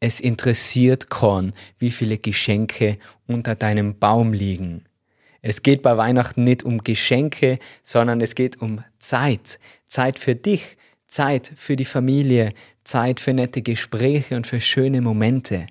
Es 0.00 0.20
interessiert 0.20 1.10
Korn, 1.10 1.52
wie 1.78 1.90
viele 1.90 2.16
Geschenke 2.16 2.96
unter 3.26 3.54
deinem 3.54 3.98
Baum 3.98 4.32
liegen. 4.32 4.86
Es 5.48 5.62
geht 5.62 5.80
bei 5.80 5.96
Weihnachten 5.96 6.42
nicht 6.42 6.64
um 6.64 6.78
Geschenke, 6.78 7.60
sondern 7.84 8.20
es 8.20 8.34
geht 8.34 8.60
um 8.60 8.82
Zeit. 8.98 9.60
Zeit 9.86 10.18
für 10.18 10.34
dich, 10.34 10.76
Zeit 11.06 11.52
für 11.54 11.76
die 11.76 11.84
Familie, 11.84 12.52
Zeit 12.82 13.20
für 13.20 13.32
nette 13.32 13.62
Gespräche 13.62 14.34
und 14.34 14.48
für 14.48 14.60
schöne 14.60 15.00
Momente. 15.00 15.68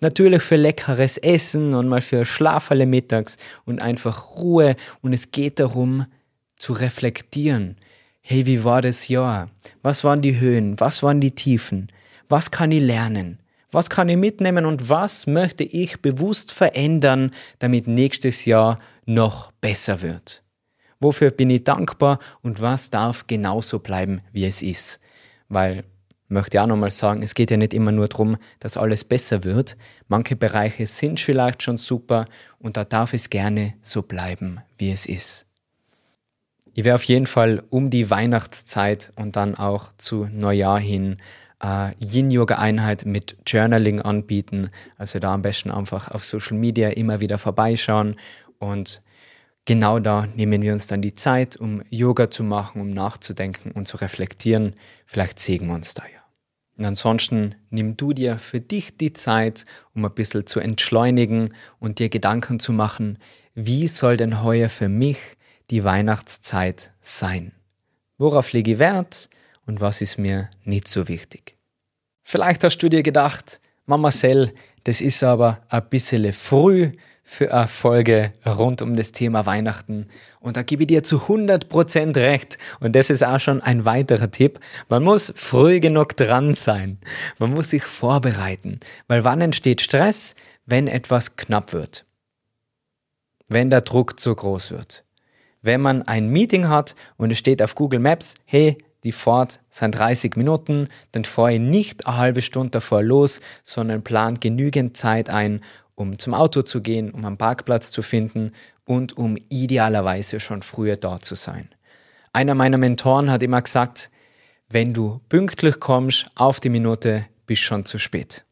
Natürlich 0.00 0.42
für 0.42 0.56
leckeres 0.56 1.16
Essen 1.16 1.74
und 1.74 1.86
mal 1.86 2.00
für 2.00 2.24
Schlaferle 2.24 2.86
mittags 2.86 3.36
und 3.64 3.80
einfach 3.80 4.34
Ruhe 4.34 4.74
und 5.00 5.12
es 5.12 5.30
geht 5.30 5.60
darum 5.60 6.06
zu 6.56 6.72
reflektieren. 6.72 7.76
Hey, 8.20 8.46
wie 8.46 8.64
war 8.64 8.82
das 8.82 9.06
Jahr? 9.06 9.48
Was 9.82 10.02
waren 10.02 10.22
die 10.22 10.40
Höhen? 10.40 10.80
Was 10.80 11.04
waren 11.04 11.20
die 11.20 11.36
Tiefen? 11.36 11.86
Was 12.28 12.50
kann 12.50 12.72
ich 12.72 12.82
lernen? 12.82 13.38
Was 13.70 13.90
kann 13.90 14.08
ich 14.08 14.16
mitnehmen 14.16 14.66
und 14.66 14.88
was 14.88 15.26
möchte 15.26 15.62
ich 15.64 16.00
bewusst 16.00 16.52
verändern, 16.52 17.32
damit 17.60 17.88
nächstes 17.88 18.44
Jahr 18.44 18.78
noch 19.06 19.52
besser 19.60 20.02
wird? 20.02 20.42
Wofür 21.00 21.30
bin 21.30 21.50
ich 21.50 21.64
dankbar 21.64 22.18
und 22.42 22.60
was 22.60 22.90
darf 22.90 23.26
genauso 23.26 23.78
bleiben, 23.78 24.22
wie 24.32 24.44
es 24.44 24.62
ist? 24.62 25.00
Weil, 25.48 25.84
möchte 26.28 26.56
ich 26.56 26.60
auch 26.60 26.66
nochmal 26.66 26.90
sagen, 26.90 27.22
es 27.22 27.34
geht 27.34 27.50
ja 27.50 27.56
nicht 27.56 27.74
immer 27.74 27.92
nur 27.92 28.08
darum, 28.08 28.38
dass 28.60 28.76
alles 28.76 29.04
besser 29.04 29.44
wird. 29.44 29.76
Manche 30.08 30.36
Bereiche 30.36 30.86
sind 30.86 31.20
vielleicht 31.20 31.62
schon 31.62 31.76
super 31.76 32.24
und 32.58 32.76
da 32.76 32.84
darf 32.84 33.12
es 33.12 33.28
gerne 33.28 33.74
so 33.82 34.02
bleiben, 34.02 34.60
wie 34.78 34.90
es 34.90 35.06
ist. 35.06 35.46
Ich 36.72 36.84
werde 36.84 36.96
auf 36.96 37.04
jeden 37.04 37.26
Fall 37.26 37.62
um 37.70 37.90
die 37.90 38.10
Weihnachtszeit 38.10 39.12
und 39.16 39.36
dann 39.36 39.54
auch 39.54 39.92
zu 39.96 40.26
Neujahr 40.32 40.80
hin 40.80 41.18
äh, 41.62 41.92
Yin-Yoga-Einheit 41.98 43.06
mit 43.06 43.36
Journaling 43.46 44.00
anbieten. 44.00 44.70
Also 44.98 45.18
da 45.18 45.34
am 45.34 45.42
besten 45.42 45.70
einfach 45.70 46.10
auf 46.10 46.24
Social 46.24 46.56
Media 46.56 46.90
immer 46.90 47.20
wieder 47.20 47.38
vorbeischauen 47.38 48.16
und 48.64 49.02
genau 49.64 49.98
da 49.98 50.26
nehmen 50.26 50.62
wir 50.62 50.72
uns 50.72 50.86
dann 50.86 51.02
die 51.02 51.14
Zeit, 51.14 51.56
um 51.56 51.82
Yoga 51.90 52.30
zu 52.30 52.42
machen, 52.42 52.80
um 52.80 52.90
nachzudenken 52.90 53.70
und 53.72 53.86
zu 53.86 53.96
reflektieren. 53.96 54.74
Vielleicht 55.06 55.40
sehen 55.40 55.66
wir 55.66 55.74
uns 55.74 55.94
da 55.94 56.02
ja. 56.04 56.24
Und 56.76 56.84
ansonsten 56.84 57.54
nimm 57.70 57.96
du 57.96 58.12
dir 58.12 58.38
für 58.38 58.60
dich 58.60 58.96
die 58.96 59.12
Zeit, 59.12 59.64
um 59.94 60.04
ein 60.04 60.12
bisschen 60.12 60.46
zu 60.46 60.58
entschleunigen 60.58 61.54
und 61.78 61.98
dir 62.00 62.08
Gedanken 62.08 62.58
zu 62.58 62.72
machen, 62.72 63.18
wie 63.54 63.86
soll 63.86 64.16
denn 64.16 64.42
heuer 64.42 64.68
für 64.68 64.88
mich 64.88 65.18
die 65.70 65.84
Weihnachtszeit 65.84 66.92
sein? 67.00 67.52
Worauf 68.18 68.52
lege 68.52 68.72
ich 68.72 68.78
Wert 68.80 69.30
und 69.66 69.80
was 69.80 70.00
ist 70.00 70.18
mir 70.18 70.50
nicht 70.64 70.88
so 70.88 71.06
wichtig? 71.06 71.56
Vielleicht 72.24 72.64
hast 72.64 72.78
du 72.78 72.88
dir 72.88 73.02
gedacht, 73.02 73.60
Mama 73.86 74.10
Sell, 74.10 74.52
das 74.84 75.00
ist 75.00 75.22
aber 75.22 75.62
ein 75.68 75.88
bisschen 75.88 76.32
früh 76.32 76.92
für 77.24 77.52
eine 77.52 77.66
Folge 77.66 78.32
rund 78.46 78.82
um 78.82 78.94
das 78.94 79.10
Thema 79.10 79.46
Weihnachten. 79.46 80.06
Und 80.40 80.58
da 80.58 80.62
gebe 80.62 80.82
ich 80.82 80.88
dir 80.88 81.02
zu 81.02 81.22
100% 81.22 82.16
recht. 82.16 82.58
Und 82.80 82.94
das 82.94 83.08
ist 83.08 83.24
auch 83.24 83.40
schon 83.40 83.62
ein 83.62 83.86
weiterer 83.86 84.30
Tipp. 84.30 84.60
Man 84.88 85.02
muss 85.02 85.32
früh 85.34 85.80
genug 85.80 86.16
dran 86.16 86.54
sein. 86.54 86.98
Man 87.38 87.52
muss 87.52 87.70
sich 87.70 87.82
vorbereiten. 87.82 88.78
Weil 89.08 89.24
wann 89.24 89.40
entsteht 89.40 89.80
Stress? 89.80 90.34
Wenn 90.66 90.86
etwas 90.86 91.36
knapp 91.36 91.72
wird. 91.72 92.04
Wenn 93.48 93.70
der 93.70 93.80
Druck 93.80 94.20
zu 94.20 94.34
groß 94.34 94.70
wird. 94.70 95.04
Wenn 95.62 95.80
man 95.80 96.02
ein 96.02 96.28
Meeting 96.28 96.68
hat 96.68 96.94
und 97.16 97.30
es 97.30 97.38
steht 97.38 97.62
auf 97.62 97.74
Google 97.74 98.00
Maps, 98.00 98.34
hey, 98.44 98.76
die 99.04 99.12
Fahrt 99.12 99.60
sind 99.70 99.98
30 99.98 100.36
Minuten, 100.36 100.88
dann 101.12 101.24
fahre 101.24 101.54
ich 101.54 101.60
nicht 101.60 102.06
eine 102.06 102.16
halbe 102.16 102.42
Stunde 102.42 102.70
davor 102.70 103.02
los, 103.02 103.40
sondern 103.62 104.02
plant 104.02 104.40
genügend 104.40 104.96
Zeit 104.96 105.28
ein, 105.28 105.60
um 105.94 106.18
zum 106.18 106.34
Auto 106.34 106.62
zu 106.62 106.80
gehen, 106.80 107.10
um 107.10 107.24
einen 107.24 107.36
Parkplatz 107.36 107.90
zu 107.90 108.02
finden 108.02 108.52
und 108.84 109.16
um 109.16 109.36
idealerweise 109.48 110.40
schon 110.40 110.62
früher 110.62 110.96
da 110.96 111.20
zu 111.20 111.34
sein. 111.34 111.68
Einer 112.32 112.54
meiner 112.54 112.78
Mentoren 112.78 113.30
hat 113.30 113.42
immer 113.42 113.62
gesagt, 113.62 114.10
wenn 114.68 114.92
du 114.92 115.20
pünktlich 115.28 115.78
kommst 115.78 116.26
auf 116.34 116.58
die 116.58 116.68
Minute, 116.68 117.26
bist 117.46 117.62
schon 117.62 117.84
zu 117.84 117.98
spät. 117.98 118.44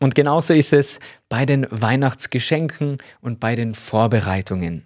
Und 0.00 0.14
genauso 0.14 0.54
ist 0.54 0.72
es 0.72 1.00
bei 1.28 1.46
den 1.46 1.66
Weihnachtsgeschenken 1.70 2.98
und 3.20 3.40
bei 3.40 3.54
den 3.54 3.74
Vorbereitungen. 3.74 4.84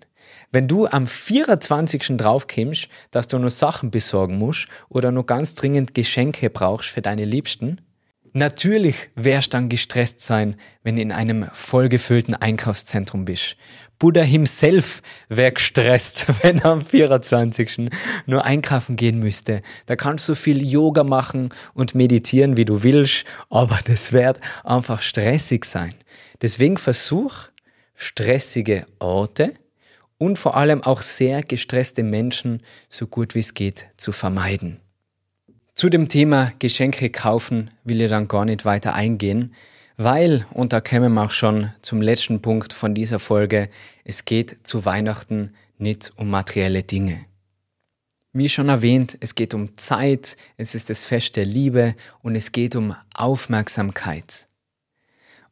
Wenn 0.53 0.69
du 0.69 0.87
am 0.87 1.07
24. 1.07 2.17
draufkommst, 2.17 2.89
dass 3.11 3.29
du 3.29 3.39
noch 3.39 3.50
Sachen 3.50 3.91
besorgen 3.91 4.39
musst 4.39 4.69
oder 4.89 5.11
noch 5.11 5.27
ganz 5.27 5.55
dringend 5.55 5.95
Geschenke 5.95 6.50
brauchst 6.50 6.91
für 6.91 7.03
deine 7.03 7.25
Liebsten, 7.25 7.81
natürlich 8.32 9.10
wirst 9.14 9.52
du 9.52 9.56
dann 9.56 9.68
gestresst 9.68 10.22
sein, 10.22 10.56
wenn 10.82 10.99
in 10.99 11.12
einem 11.12 11.49
vollgefüllten 11.52 12.34
Einkaufszentrum 12.34 13.25
bist. 13.25 13.56
Buddha 13.99 14.22
himself 14.22 15.02
wäre 15.28 15.52
gestresst, 15.52 16.26
wenn 16.42 16.58
er 16.58 16.66
am 16.66 16.80
24. 16.80 17.90
nur 18.26 18.44
einkaufen 18.44 18.96
gehen 18.96 19.18
müsste. 19.18 19.60
Da 19.87 19.94
kannst 19.94 20.28
du 20.28 20.34
viel 20.34 20.62
Yoga 20.62 21.04
machen 21.04 21.50
und 21.75 21.94
meditieren, 21.94 22.56
wie 22.56 22.64
du 22.64 22.82
willst, 22.82 23.25
aber 23.50 23.78
das 23.84 24.12
wird 24.12 24.40
einfach 24.64 25.02
stressig 25.02 25.64
sein. 25.64 25.94
Deswegen 26.42 26.78
versuch, 26.78 27.49
stressige 27.94 28.87
Orte 28.99 29.52
und 30.16 30.38
vor 30.38 30.56
allem 30.56 30.82
auch 30.82 31.02
sehr 31.02 31.42
gestresste 31.42 32.02
Menschen 32.02 32.62
so 32.88 33.06
gut 33.06 33.34
wie 33.34 33.40
es 33.40 33.54
geht 33.54 33.90
zu 33.96 34.12
vermeiden. 34.12 34.80
Zu 35.75 35.89
dem 35.89 36.09
Thema 36.09 36.53
Geschenke 36.59 37.11
kaufen 37.11 37.71
will 37.85 38.00
ich 38.00 38.11
dann 38.11 38.29
gar 38.29 38.45
nicht 38.45 38.65
weiter 38.65 38.95
eingehen, 38.95 39.55
weil, 39.97 40.47
und 40.53 40.73
da 40.73 40.81
kämen 40.81 41.12
wir 41.12 41.25
auch 41.25 41.31
schon 41.31 41.73
zum 41.83 42.00
letzten 42.00 42.41
Punkt 42.41 42.73
von 42.73 42.95
dieser 42.95 43.19
Folge, 43.19 43.69
es 44.05 44.25
geht 44.25 44.67
zu 44.67 44.85
Weihnachten 44.85 45.55
nicht 45.79 46.12
um 46.17 46.31
materielle 46.31 46.83
Dinge. 46.83 47.27
Wie 48.33 48.49
schon 48.49 48.69
erwähnt, 48.69 49.19
es 49.21 49.35
geht 49.35 49.55
um 49.55 49.77
Zeit, 49.77 50.37
es 50.57 50.75
ist 50.75 50.89
das 50.89 51.05
Fest 51.05 51.37
der 51.37 51.45
Liebe 51.45 51.97
und 52.23 52.37
es 52.37 52.53
geht 52.53 52.77
um 52.77 52.95
Aufmerksamkeit. 53.15 54.49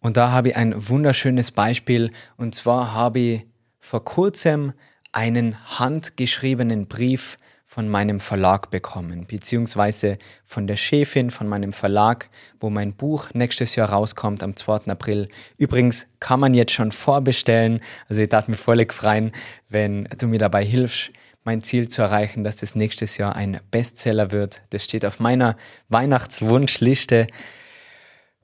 Und 0.01 0.17
da 0.17 0.31
habe 0.31 0.51
ich 0.51 0.57
ein 0.57 0.89
wunderschönes 0.89 1.51
Beispiel 1.51 2.13
und 2.37 2.55
zwar 2.55 2.95
habe 2.95 3.19
ich 3.19 3.47
vor 3.81 4.05
kurzem 4.05 4.73
einen 5.13 5.79
handgeschriebenen 5.79 6.87
Brief 6.87 7.39
von 7.71 7.87
meinem 7.87 8.19
Verlag 8.19 8.71
bekommen, 8.71 9.27
beziehungsweise 9.27 10.17
von 10.47 10.67
der 10.67 10.77
Chefin 10.77 11.31
von 11.31 11.47
meinem 11.47 11.75
Verlag, 11.75 12.31
wo 12.61 12.71
mein 12.71 12.95
Buch 12.95 13.29
nächstes 13.35 13.77
Jahr 13.77 13.91
rauskommt 13.91 14.43
am 14.43 14.57
2. 14.57 14.91
April. 14.91 15.29
Übrigens 15.59 16.07
kann 16.19 16.41
man 16.41 16.55
jetzt 16.55 16.73
schon 16.73 16.93
vorbestellen. 16.93 17.81
Also 18.09 18.23
ich 18.23 18.31
darf 18.31 18.49
mich 18.49 18.59
völlig 18.59 18.95
freuen, 18.95 19.33
wenn 19.69 20.09
du 20.17 20.29
mir 20.29 20.39
dabei 20.39 20.65
hilfst, 20.65 21.11
mein 21.45 21.63
Ziel 21.63 21.91
zu 21.91 22.01
erreichen, 22.01 22.43
dass 22.43 22.57
das 22.57 22.75
nächstes 22.75 23.19
Jahr 23.19 23.37
ein 23.37 23.61
Bestseller 23.71 24.33
wird. 24.33 24.63
Das 24.71 24.85
steht 24.85 25.05
auf 25.05 25.21
meiner 25.21 25.55
Weihnachtswunschliste. 25.91 27.27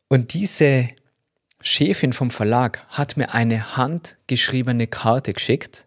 Und 0.08 0.34
diese 0.34 0.90
Chefin 1.62 2.12
vom 2.12 2.30
Verlag 2.30 2.84
hat 2.90 3.16
mir 3.16 3.32
eine 3.32 3.74
handgeschriebene 3.78 4.86
Karte 4.86 5.32
geschickt, 5.32 5.86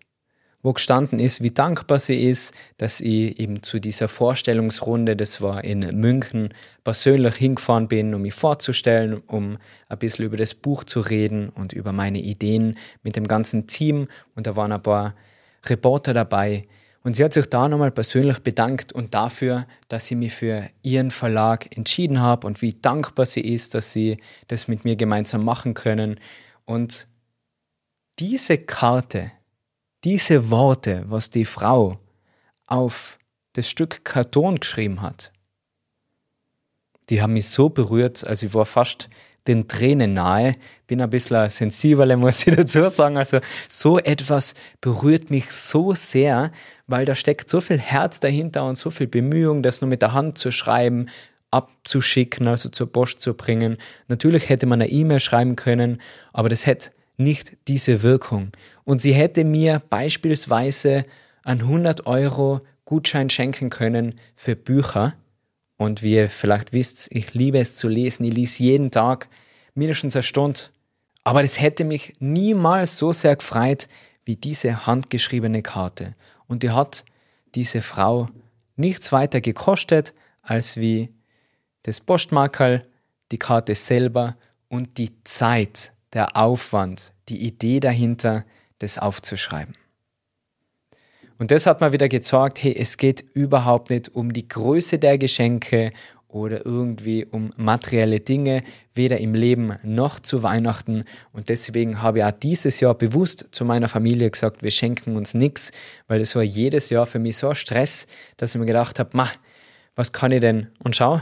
wo 0.68 0.74
gestanden 0.74 1.20
ist, 1.20 1.42
wie 1.42 1.52
dankbar 1.52 1.98
sie 1.98 2.26
ist, 2.30 2.54
dass 2.76 3.00
ich 3.00 3.40
eben 3.40 3.64
zu 3.64 3.80
dieser 3.80 4.10
Vorstellungsrunde, 4.10 5.16
das 5.16 5.40
war 5.40 5.64
in 5.64 5.80
München, 5.80 6.54
persönlich 6.84 7.36
hingefahren 7.36 7.88
bin, 7.88 8.14
um 8.14 8.24
mich 8.24 8.34
vorzustellen, 8.34 9.24
um 9.28 9.60
ein 9.88 9.98
bisschen 9.98 10.26
über 10.26 10.36
das 10.36 10.54
Buch 10.54 10.84
zu 10.84 11.00
reden 11.00 11.48
und 11.48 11.72
über 11.72 11.94
meine 11.94 12.20
Ideen 12.20 12.78
mit 13.02 13.16
dem 13.16 13.30
ganzen 13.30 13.68
Team. 13.68 14.10
Und 14.36 14.46
da 14.46 14.58
waren 14.58 14.74
ein 14.74 14.84
paar 14.84 15.16
Reporter 15.66 16.14
dabei, 16.14 16.68
und 17.04 17.16
sie 17.16 17.24
hat 17.24 17.32
sich 17.32 17.46
da 17.46 17.70
nochmal 17.70 17.92
persönlich 17.92 18.40
bedankt 18.40 18.92
und 18.92 19.14
dafür, 19.14 19.66
dass 19.88 20.08
sie 20.08 20.16
mich 20.16 20.34
für 20.34 20.70
ihren 20.84 21.10
Verlag 21.10 21.78
entschieden 21.78 22.22
hat 22.22 22.44
und 22.44 22.62
wie 22.62 22.74
dankbar 22.74 23.26
sie 23.26 23.40
ist, 23.40 23.74
dass 23.76 23.94
sie 23.94 24.18
das 24.50 24.68
mit 24.68 24.84
mir 24.84 24.98
gemeinsam 24.98 25.46
machen 25.46 25.74
können. 25.74 26.20
Und 26.66 27.08
diese 28.20 28.58
Karte, 28.58 29.32
diese 30.04 30.50
Worte, 30.50 31.06
was 31.08 31.30
die 31.30 31.46
Frau 31.46 32.00
auf 32.68 33.18
das 33.54 33.70
Stück 33.70 34.04
Karton 34.06 34.60
geschrieben 34.60 35.02
hat, 35.02 35.32
Die 37.10 37.22
haben 37.22 37.34
mich 37.34 37.48
so 37.48 37.70
berührt, 37.70 38.26
also 38.28 38.46
ich 38.46 38.54
war 38.54 38.66
fast 38.66 39.10
den 39.48 39.68
Tränen 39.68 40.14
nahe. 40.14 40.56
Bin 40.88 41.02
ein 41.02 41.10
bisschen 41.10 41.50
sensibler, 41.50 42.18
muss 42.18 42.46
ich 42.46 42.56
dazu 42.56 42.90
sagen. 42.90 43.18
Also 43.18 43.40
so 43.70 43.98
etwas 43.98 44.56
berührt 44.82 45.30
mich 45.30 45.50
so 45.52 45.94
sehr, 45.94 46.52
weil 46.86 47.06
da 47.06 47.16
steckt 47.16 47.50
so 47.50 47.62
viel 47.62 47.80
Herz 47.80 48.20
dahinter 48.20 48.66
und 48.66 48.78
so 48.78 48.90
viel 48.90 49.08
Bemühung, 49.08 49.64
das 49.64 49.82
nur 49.82 49.90
mit 49.90 50.02
der 50.02 50.14
Hand 50.14 50.38
zu 50.38 50.52
schreiben, 50.52 51.08
abzuschicken, 51.50 52.46
also 52.48 52.68
zur 52.68 52.92
Post 52.92 53.22
zu 53.22 53.34
bringen. 53.34 53.78
Natürlich 54.10 54.50
hätte 54.50 54.66
man 54.66 54.82
eine 54.82 54.92
E-Mail 54.92 55.22
schreiben 55.22 55.56
können, 55.56 56.02
aber 56.34 56.50
das 56.50 56.66
hätte 56.66 56.92
nicht 57.18 57.58
diese 57.68 58.04
Wirkung. 58.04 58.52
Und 58.84 59.02
sie 59.02 59.14
hätte 59.14 59.44
mir 59.44 59.82
beispielsweise 59.90 61.06
einen 61.44 61.62
100 61.62 62.06
Euro 62.06 62.62
Gutschein 62.86 63.30
schenken 63.30 63.70
können 63.70 64.16
für 64.36 64.56
Bücher. 64.56 65.16
Und 65.78 66.04
wie 66.04 66.16
ihr 66.16 66.30
vielleicht 66.30 66.74
wisst, 66.74 67.12
ich 67.12 67.34
liebe 67.34 67.60
es 67.60 67.78
zu 67.78 67.88
lesen. 67.88 68.24
Ich 68.24 68.34
lese 68.34 68.64
jeden 68.64 68.92
Tag 68.92 69.28
mindestens 69.74 70.16
eine 70.16 70.24
Stunde. 70.24 70.62
Aber 71.24 71.42
das 71.42 71.60
hätte 71.60 71.84
mich 71.84 72.14
niemals 72.20 72.98
so 72.98 73.12
sehr 73.12 73.36
gefreut 73.36 73.88
wie 74.24 74.36
diese 74.38 74.86
handgeschriebene 74.86 75.62
Karte. 75.62 76.16
Und 76.48 76.64
die 76.64 76.72
hat 76.72 77.04
diese 77.56 77.82
Frau 77.82 78.30
nichts 78.76 79.12
weiter 79.12 79.42
gekostet, 79.42 80.14
als 80.42 80.78
wie 80.78 81.14
das 81.84 82.00
Postmarkerl, 82.00 82.86
die 83.32 83.38
Karte 83.38 83.76
selber 83.76 84.38
und 84.70 84.98
die 84.98 85.12
Zeit, 85.24 85.92
der 86.14 86.38
Aufwand, 86.38 87.14
die 87.30 87.46
Idee 87.46 87.80
dahinter, 87.80 88.46
das 88.80 88.98
aufzuschreiben. 88.98 89.76
Und 91.40 91.52
das 91.52 91.68
hat 91.68 91.82
mal 91.82 91.94
wieder 91.94 92.10
gezeigt, 92.10 92.64
hey, 92.64 92.76
es 92.76 92.98
geht 92.98 93.24
überhaupt 93.34 93.90
nicht 93.90 94.10
um 94.16 94.34
die 94.34 94.48
Größe 94.48 94.98
der 94.98 95.18
Geschenke 95.18 95.92
oder 96.28 96.66
irgendwie 96.66 97.26
um 97.26 97.52
materielle 97.58 98.20
Dinge, 98.20 98.64
weder 98.96 99.20
im 99.20 99.34
Leben 99.34 99.76
noch 99.84 100.20
zu 100.20 100.44
Weihnachten. 100.44 101.04
Und 101.32 101.50
deswegen 101.50 102.02
habe 102.02 102.20
ich 102.20 102.24
auch 102.26 102.32
dieses 102.32 102.80
Jahr 102.80 102.96
bewusst 102.96 103.48
zu 103.52 103.66
meiner 103.66 103.88
Familie 103.88 104.30
gesagt, 104.30 104.64
wir 104.64 104.72
schenken 104.72 105.16
uns 105.16 105.34
nichts, 105.34 105.72
weil 106.08 106.20
das 106.20 106.36
war 106.36 106.44
jedes 106.44 106.90
Jahr 106.90 107.06
für 107.06 107.20
mich 107.20 107.38
so 107.38 107.54
Stress, 107.54 108.08
dass 108.38 108.56
ich 108.56 108.60
mir 108.60 108.66
gedacht 108.66 109.00
habe, 109.00 109.16
ma, 109.16 109.30
was 109.96 110.12
kann 110.12 110.32
ich 110.32 110.42
denn? 110.42 110.68
Und 110.84 110.96
schau, 110.96 111.22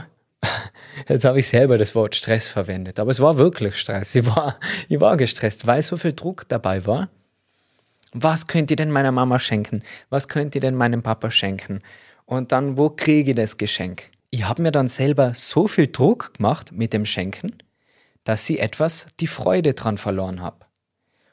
jetzt 1.08 1.24
habe 1.24 1.38
ich 1.38 1.48
selber 1.48 1.78
das 1.78 1.94
Wort 1.94 2.14
Stress 2.14 2.48
verwendet. 2.48 2.98
Aber 3.00 3.10
es 3.10 3.20
war 3.20 3.38
wirklich 3.38 3.76
Stress. 3.76 4.14
Ich 4.14 4.26
war, 4.26 4.58
ich 4.88 5.00
war 5.00 5.16
gestresst, 5.16 5.66
weil 5.66 5.82
so 5.82 5.96
viel 5.96 6.12
Druck 6.12 6.48
dabei 6.48 6.86
war. 6.86 7.08
Was 8.12 8.46
könnt 8.46 8.70
ihr 8.70 8.76
denn 8.76 8.90
meiner 8.90 9.12
Mama 9.12 9.38
schenken? 9.38 9.82
Was 10.08 10.28
könnt 10.28 10.54
ihr 10.54 10.60
denn 10.60 10.74
meinem 10.74 11.02
Papa 11.02 11.30
schenken? 11.30 11.82
Und 12.24 12.52
dann, 12.52 12.76
wo 12.76 12.90
kriege 12.90 13.32
ich 13.32 13.36
das 13.36 13.56
Geschenk? 13.56 14.10
Ich 14.30 14.44
habe 14.44 14.62
mir 14.62 14.72
dann 14.72 14.88
selber 14.88 15.32
so 15.34 15.68
viel 15.68 15.88
Druck 15.88 16.34
gemacht 16.34 16.72
mit 16.72 16.92
dem 16.92 17.04
Schenken, 17.04 17.52
dass 18.24 18.48
ich 18.50 18.60
etwas 18.60 19.06
die 19.20 19.26
Freude 19.26 19.74
dran 19.74 19.98
verloren 19.98 20.40
habe. 20.40 20.66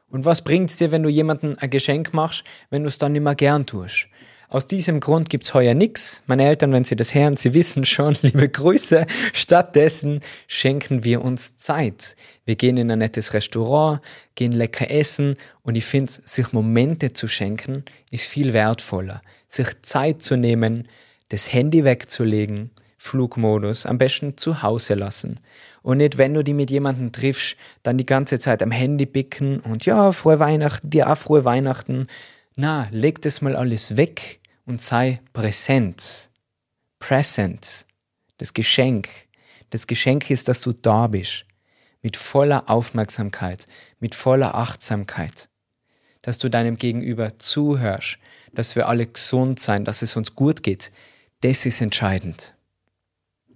Und 0.08 0.25
was 0.25 0.43
bringt 0.43 0.70
es 0.70 0.77
dir, 0.77 0.91
wenn 0.91 1.03
du 1.03 1.10
jemandem 1.10 1.55
ein 1.60 1.70
Geschenk 1.70 2.13
machst, 2.13 2.43
wenn 2.70 2.84
du 2.84 2.88
es 2.88 3.00
dann 3.00 3.13
nicht 3.13 3.24
mehr 3.24 3.36
gern 3.36 3.65
tust? 3.65 4.08
Aus 4.53 4.67
diesem 4.67 5.00
Grund 5.00 5.31
gibt 5.31 5.45
es 5.45 5.55
heuer 5.55 5.74
nichts. 5.74 6.22
Meine 6.27 6.45
Eltern, 6.45 6.72
wenn 6.74 6.83
sie 6.83 6.95
das 6.95 7.15
hören, 7.15 7.38
sie 7.38 7.55
wissen 7.55 7.86
schon, 7.86 8.15
liebe 8.22 8.48
Grüße. 8.48 9.07
Stattdessen 9.33 10.19
schenken 10.48 11.03
wir 11.03 11.24
uns 11.24 11.57
Zeit. 11.57 12.15
Wir 12.45 12.55
gehen 12.55 12.77
in 12.77 12.91
ein 12.91 13.00
nettes 13.00 13.33
Restaurant, 13.33 14.00
gehen 14.36 14.51
lecker 14.51 14.91
essen 14.91 15.38
und 15.63 15.74
ich 15.74 15.86
finde, 15.86 16.12
sich 16.24 16.53
Momente 16.53 17.13
zu 17.13 17.27
schenken, 17.27 17.83
ist 18.12 18.27
viel 18.27 18.53
wertvoller. 18.53 19.24
Sich 19.48 19.69
Zeit 19.81 20.22
zu 20.22 20.36
nehmen, 20.36 20.88
das 21.29 21.51
Handy 21.51 21.83
wegzulegen, 21.83 22.69
Flugmodus 22.95 23.88
am 23.88 23.98
besten 23.98 24.38
zu 24.38 24.62
Hause 24.62 24.93
lassen. 24.93 25.39
Und 25.81 25.98
nicht, 25.98 26.19
wenn 26.19 26.36
du 26.36 26.43
die 26.43 26.53
mit 26.53 26.69
jemandem 26.69 27.12
triffst, 27.12 27.56
dann 27.82 27.97
die 27.97 28.06
ganze 28.06 28.38
Zeit 28.38 28.62
am 28.62 28.69
Handy 28.69 29.08
bicken 29.08 29.62
und 29.62 29.88
ja, 29.88 30.12
frohe 30.12 30.39
Weihnachten, 30.39 30.91
dir 30.91 31.12
auch 31.12 31.17
frohe 31.17 31.43
Weihnachten. 31.43 32.06
Na, 32.56 32.88
leg 32.91 33.19
das 33.23 33.41
mal 33.41 33.56
alles 33.56 33.97
weg 33.97 34.41
und 34.65 34.82
sei 34.82 35.21
präsent. 35.34 36.30
Present. 36.99 37.86
Das 38.38 38.54
Geschenk. 38.54 39.10
Das 39.69 39.88
Geschenk 39.88 40.30
ist, 40.30 40.47
dass 40.47 40.62
du 40.62 40.71
da 40.71 41.08
bist. 41.08 41.45
Mit 42.02 42.17
voller 42.17 42.69
Aufmerksamkeit, 42.69 43.67
mit 43.99 44.15
voller 44.15 44.56
Achtsamkeit. 44.56 45.49
Dass 46.21 46.38
du 46.38 46.49
deinem 46.49 46.78
Gegenüber 46.78 47.39
zuhörst, 47.39 48.17
dass 48.54 48.76
wir 48.76 48.88
alle 48.88 49.08
gesund 49.08 49.60
sein, 49.60 49.86
dass 49.86 50.02
es 50.02 50.15
uns 50.15 50.36
gut 50.36 50.63
geht. 50.63 50.91
Das 51.41 51.65
ist 51.65 51.82
entscheidend. 51.82 52.56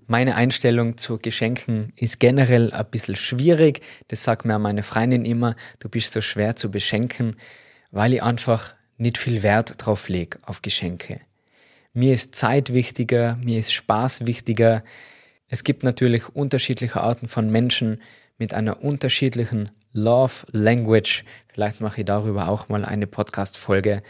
Meine 0.10 0.36
Einstellung 0.36 0.98
zu 0.98 1.18
Geschenken 1.18 1.92
ist 1.98 2.20
generell 2.20 2.72
ein 2.72 2.90
bisschen 2.90 3.18
schwierig. 3.18 3.82
Das 4.08 4.24
sagt 4.24 4.46
mir 4.46 4.58
meine 4.58 4.84
Freundin 4.84 5.26
immer, 5.26 5.56
du 5.80 5.90
bist 5.90 6.14
so 6.14 6.22
schwer 6.22 6.56
zu 6.56 6.72
beschenken, 6.72 7.36
weil 7.92 8.14
ich 8.14 8.24
einfach 8.24 8.77
nicht 8.98 9.18
viel 9.18 9.44
Wert 9.44 9.74
drauf 9.78 10.10
lege 10.10 10.40
auf 10.44 10.62
Geschenke. 10.62 11.22
Mir 11.94 12.14
ist 12.14 12.36
Zeit 12.36 12.74
wichtiger, 12.74 13.38
mir 13.44 13.60
ist 13.60 13.74
Spaß 13.74 14.26
wichtiger. 14.28 14.84
Es 15.48 15.64
gibt 15.64 15.84
natürlich 15.84 16.30
unterschiedliche 16.30 17.02
Arten 17.02 17.28
von 17.28 17.50
Menschen 17.50 18.02
mit 18.38 18.54
einer 18.54 18.84
unterschiedlichen 18.84 19.72
Love 19.94 20.46
Language. 20.52 21.24
Vielleicht 21.48 21.82
mache 21.82 22.02
ich 22.02 22.06
darüber 22.06 22.50
auch 22.50 22.70
mal 22.70 22.86
eine 22.86 23.08
Podcast-Folge. 23.08 24.04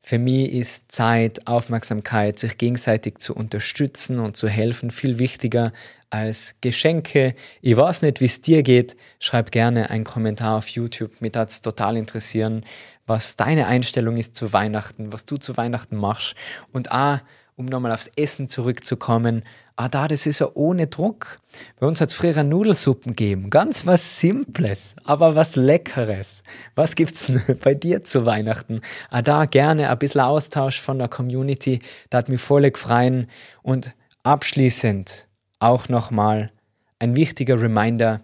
Für 0.00 0.18
mich 0.18 0.52
ist 0.52 0.90
Zeit, 0.90 1.46
Aufmerksamkeit, 1.46 2.38
sich 2.38 2.56
gegenseitig 2.56 3.18
zu 3.18 3.34
unterstützen 3.34 4.20
und 4.20 4.36
zu 4.36 4.48
helfen 4.48 4.90
viel 4.90 5.18
wichtiger 5.18 5.72
als 6.08 6.54
Geschenke. 6.60 7.34
Ich 7.60 7.76
weiß 7.76 8.02
nicht, 8.02 8.20
wie 8.20 8.26
es 8.26 8.40
dir 8.40 8.62
geht. 8.62 8.96
Schreib 9.20 9.50
gerne 9.50 9.90
einen 9.90 10.04
Kommentar 10.04 10.56
auf 10.56 10.68
YouTube. 10.68 11.20
Mich 11.20 11.34
hat 11.36 11.50
es 11.50 11.62
total 11.62 11.96
interessieren, 11.96 12.64
was 13.06 13.36
deine 13.36 13.66
Einstellung 13.66 14.16
ist 14.16 14.34
zu 14.34 14.52
Weihnachten, 14.52 15.12
was 15.12 15.26
du 15.26 15.36
zu 15.36 15.56
Weihnachten 15.56 15.96
machst. 15.96 16.34
Und 16.72 16.90
auch, 16.92 17.18
um 17.56 17.66
nochmal 17.66 17.92
aufs 17.92 18.10
Essen 18.16 18.48
zurückzukommen, 18.48 19.42
ah 19.78 19.88
da, 19.88 20.08
das 20.08 20.26
ist 20.26 20.40
ja 20.40 20.50
ohne 20.54 20.88
Druck. 20.88 21.38
Bei 21.78 21.86
uns 21.86 22.00
hat 22.00 22.08
es 22.08 22.14
früher 22.14 22.42
Nudelsuppen 22.42 23.12
gegeben. 23.12 23.48
Ganz 23.48 23.86
was 23.86 24.18
Simples, 24.18 24.96
aber 25.04 25.36
was 25.36 25.54
Leckeres. 25.54 26.42
Was 26.74 26.96
gibt 26.96 27.14
es 27.14 27.32
bei 27.62 27.74
dir 27.74 28.02
zu 28.02 28.26
Weihnachten? 28.26 28.80
Ah 29.08 29.22
da, 29.22 29.44
gerne 29.44 29.88
ein 29.88 29.98
bisschen 29.98 30.22
Austausch 30.22 30.80
von 30.80 30.98
der 30.98 31.06
Community. 31.06 31.78
Da 32.10 32.18
hat 32.18 32.28
mich 32.28 32.40
voll 32.40 32.68
gefreut. 32.68 33.28
Und 33.62 33.94
abschließend 34.24 35.28
auch 35.60 35.88
nochmal 35.88 36.50
ein 36.98 37.14
wichtiger 37.14 37.60
Reminder, 37.62 38.20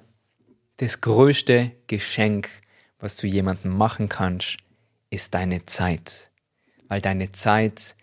das 0.78 1.00
größte 1.02 1.70
Geschenk, 1.86 2.48
was 2.98 3.16
du 3.16 3.28
jemandem 3.28 3.76
machen 3.76 4.08
kannst, 4.08 4.56
ist 5.10 5.34
deine 5.34 5.66
Zeit, 5.66 6.30
weil 6.88 7.00
deine 7.00 7.30
Zeit 7.30 7.94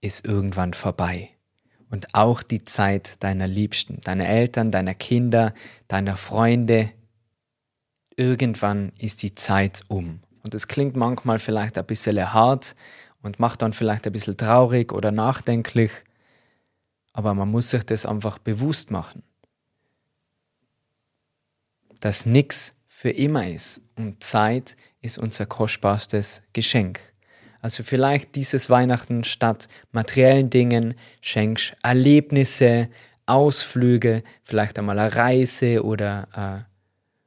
ist 0.00 0.24
irgendwann 0.24 0.74
vorbei. 0.74 1.30
Und 1.90 2.14
auch 2.14 2.42
die 2.42 2.64
Zeit 2.64 3.22
deiner 3.22 3.48
Liebsten, 3.48 4.00
deiner 4.02 4.26
Eltern, 4.26 4.70
deiner 4.70 4.94
Kinder, 4.94 5.54
deiner 5.88 6.16
Freunde. 6.16 6.92
Irgendwann 8.16 8.92
ist 8.98 9.22
die 9.22 9.34
Zeit 9.34 9.82
um. 9.88 10.20
Und 10.42 10.54
es 10.54 10.68
klingt 10.68 10.96
manchmal 10.96 11.38
vielleicht 11.38 11.76
ein 11.76 11.84
bisschen 11.84 12.32
hart 12.32 12.76
und 13.22 13.40
macht 13.40 13.62
dann 13.62 13.72
vielleicht 13.72 14.06
ein 14.06 14.12
bisschen 14.12 14.36
traurig 14.36 14.92
oder 14.92 15.10
nachdenklich. 15.10 15.90
Aber 17.12 17.34
man 17.34 17.50
muss 17.50 17.70
sich 17.70 17.84
das 17.84 18.06
einfach 18.06 18.38
bewusst 18.38 18.90
machen. 18.90 19.22
Dass 21.98 22.24
nichts 22.24 22.74
für 22.86 23.10
immer 23.10 23.48
ist. 23.48 23.82
Und 23.96 24.22
Zeit 24.22 24.76
ist 25.00 25.18
unser 25.18 25.46
kostbarstes 25.46 26.42
Geschenk. 26.52 27.09
Also 27.60 27.82
vielleicht 27.82 28.34
dieses 28.36 28.70
Weihnachten 28.70 29.24
statt 29.24 29.68
materiellen 29.92 30.50
Dingen 30.50 30.94
schenkst 31.20 31.74
Erlebnisse, 31.82 32.88
Ausflüge, 33.26 34.22
vielleicht 34.42 34.78
einmal 34.78 34.98
eine 34.98 35.14
Reise 35.14 35.84
oder 35.84 36.28
ein 36.32 36.66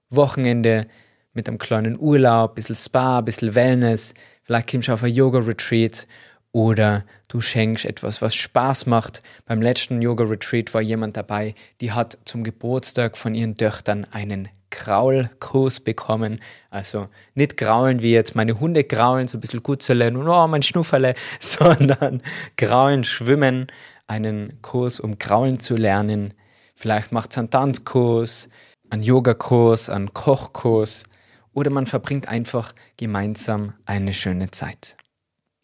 Wochenende 0.10 0.88
mit 1.34 1.48
einem 1.48 1.58
kleinen 1.58 1.98
Urlaub, 2.00 2.52
ein 2.52 2.56
bisschen 2.56 2.76
Spa, 2.76 3.20
ein 3.20 3.26
bisschen 3.26 3.56
Wellness. 3.56 4.14
Vielleicht 4.44 4.70
kommst 4.70 4.88
du 4.88 4.94
auf 4.94 5.04
ein 5.04 5.14
Yoga-Retreat 5.14 6.08
oder 6.52 7.06
du 7.28 7.42
schenkst 7.42 7.86
etwas, 7.86 8.22
was 8.22 8.36
Spaß 8.36 8.86
macht. 8.86 9.22
Beim 9.46 9.62
letzten 9.62 10.02
Yoga-Retreat 10.02 10.74
war 10.74 10.82
jemand 10.82 11.18
dabei, 11.18 11.56
die 11.82 11.92
hat 11.92 12.18
zum 12.26 12.44
Geburtstag 12.44 13.18
von 13.18 13.34
ihren 13.34 13.56
Töchtern 13.56 14.06
einen 14.12 14.50
Kraulkurs 14.74 15.80
bekommen. 15.80 16.42
Also 16.72 17.08
nicht 17.36 17.58
graulen 17.58 18.02
wie 18.02 18.12
jetzt 18.12 18.36
meine 18.36 18.60
Hunde 18.60 18.84
graulen, 18.84 19.28
so 19.28 19.38
ein 19.38 19.42
bisschen 19.42 19.62
Gutzele 19.62 20.08
und 20.08 20.28
oh, 20.28 20.48
mein 20.48 20.64
Schnufferle, 20.64 21.14
sondern 21.40 22.24
graulen, 22.58 23.04
schwimmen, 23.04 23.68
einen 24.08 24.62
Kurs, 24.64 25.00
um 25.00 25.20
graulen 25.20 25.60
zu 25.60 25.78
lernen. 25.78 26.34
Vielleicht 26.76 27.12
macht 27.12 27.32
es 27.32 27.38
einen 27.38 27.52
Tanzkurs, 27.52 28.50
einen 28.90 29.04
Yogakurs, 29.04 29.90
einen 29.90 30.12
Kochkurs 30.12 31.04
oder 31.54 31.70
man 31.70 31.86
verbringt 31.86 32.28
einfach 32.28 32.74
gemeinsam 32.98 33.74
eine 33.86 34.14
schöne 34.14 34.50
Zeit. 34.50 34.98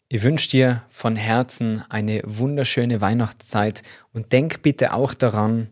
Ich 0.08 0.22
wünsche 0.22 0.50
dir 0.50 0.82
von 0.88 1.16
Herzen 1.16 1.84
eine 1.88 2.22
wunderschöne 2.24 3.00
Weihnachtszeit 3.00 3.82
und 4.12 4.32
denk 4.32 4.62
bitte 4.62 4.94
auch 4.94 5.14
daran, 5.14 5.68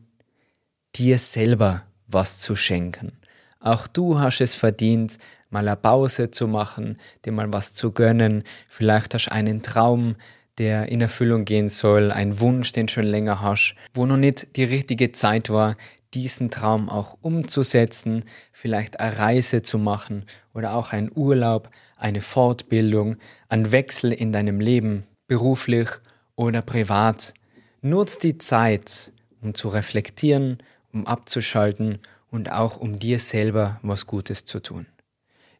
dir 0.96 1.18
selber 1.18 1.84
was 2.08 2.40
zu 2.40 2.56
schenken. 2.56 3.17
Auch 3.60 3.86
du 3.86 4.18
hast 4.18 4.40
es 4.40 4.54
verdient, 4.54 5.18
mal 5.50 5.66
eine 5.66 5.76
Pause 5.76 6.30
zu 6.30 6.46
machen, 6.46 6.98
dir 7.24 7.32
mal 7.32 7.52
was 7.52 7.72
zu 7.72 7.92
gönnen. 7.92 8.44
Vielleicht 8.68 9.14
hast 9.14 9.26
du 9.26 9.32
einen 9.32 9.62
Traum, 9.62 10.16
der 10.58 10.88
in 10.88 11.00
Erfüllung 11.00 11.44
gehen 11.44 11.68
soll, 11.68 12.10
einen 12.10 12.40
Wunsch, 12.40 12.72
den 12.72 12.86
du 12.86 12.92
schon 12.92 13.04
länger 13.04 13.40
hast, 13.40 13.74
wo 13.94 14.06
noch 14.06 14.16
nicht 14.16 14.56
die 14.56 14.64
richtige 14.64 15.12
Zeit 15.12 15.50
war, 15.50 15.76
diesen 16.14 16.50
Traum 16.50 16.88
auch 16.88 17.16
umzusetzen, 17.20 18.24
vielleicht 18.52 18.98
eine 18.98 19.18
Reise 19.18 19.62
zu 19.62 19.78
machen 19.78 20.24
oder 20.54 20.74
auch 20.74 20.92
einen 20.92 21.10
Urlaub, 21.14 21.70
eine 21.96 22.22
Fortbildung, 22.22 23.16
einen 23.48 23.72
Wechsel 23.72 24.12
in 24.12 24.32
deinem 24.32 24.60
Leben, 24.60 25.06
beruflich 25.26 25.88
oder 26.34 26.62
privat. 26.62 27.34
Nutz 27.82 28.18
die 28.18 28.38
Zeit, 28.38 29.12
um 29.42 29.54
zu 29.54 29.68
reflektieren, 29.68 30.58
um 30.92 31.06
abzuschalten 31.06 32.00
und 32.30 32.52
auch 32.52 32.76
um 32.76 32.98
dir 32.98 33.18
selber 33.18 33.78
was 33.82 34.06
Gutes 34.06 34.44
zu 34.44 34.60
tun. 34.60 34.86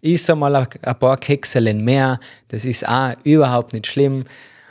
Ich 0.01 0.23
sag 0.23 0.37
mal 0.37 0.55
ein 0.55 0.99
paar 0.99 1.17
Kekselen 1.17 1.85
mehr, 1.85 2.21
das 2.49 2.65
ist 2.65 2.89
auch 2.89 3.15
überhaupt 3.25 3.73
nicht 3.73 3.87
schlimm 3.87 4.25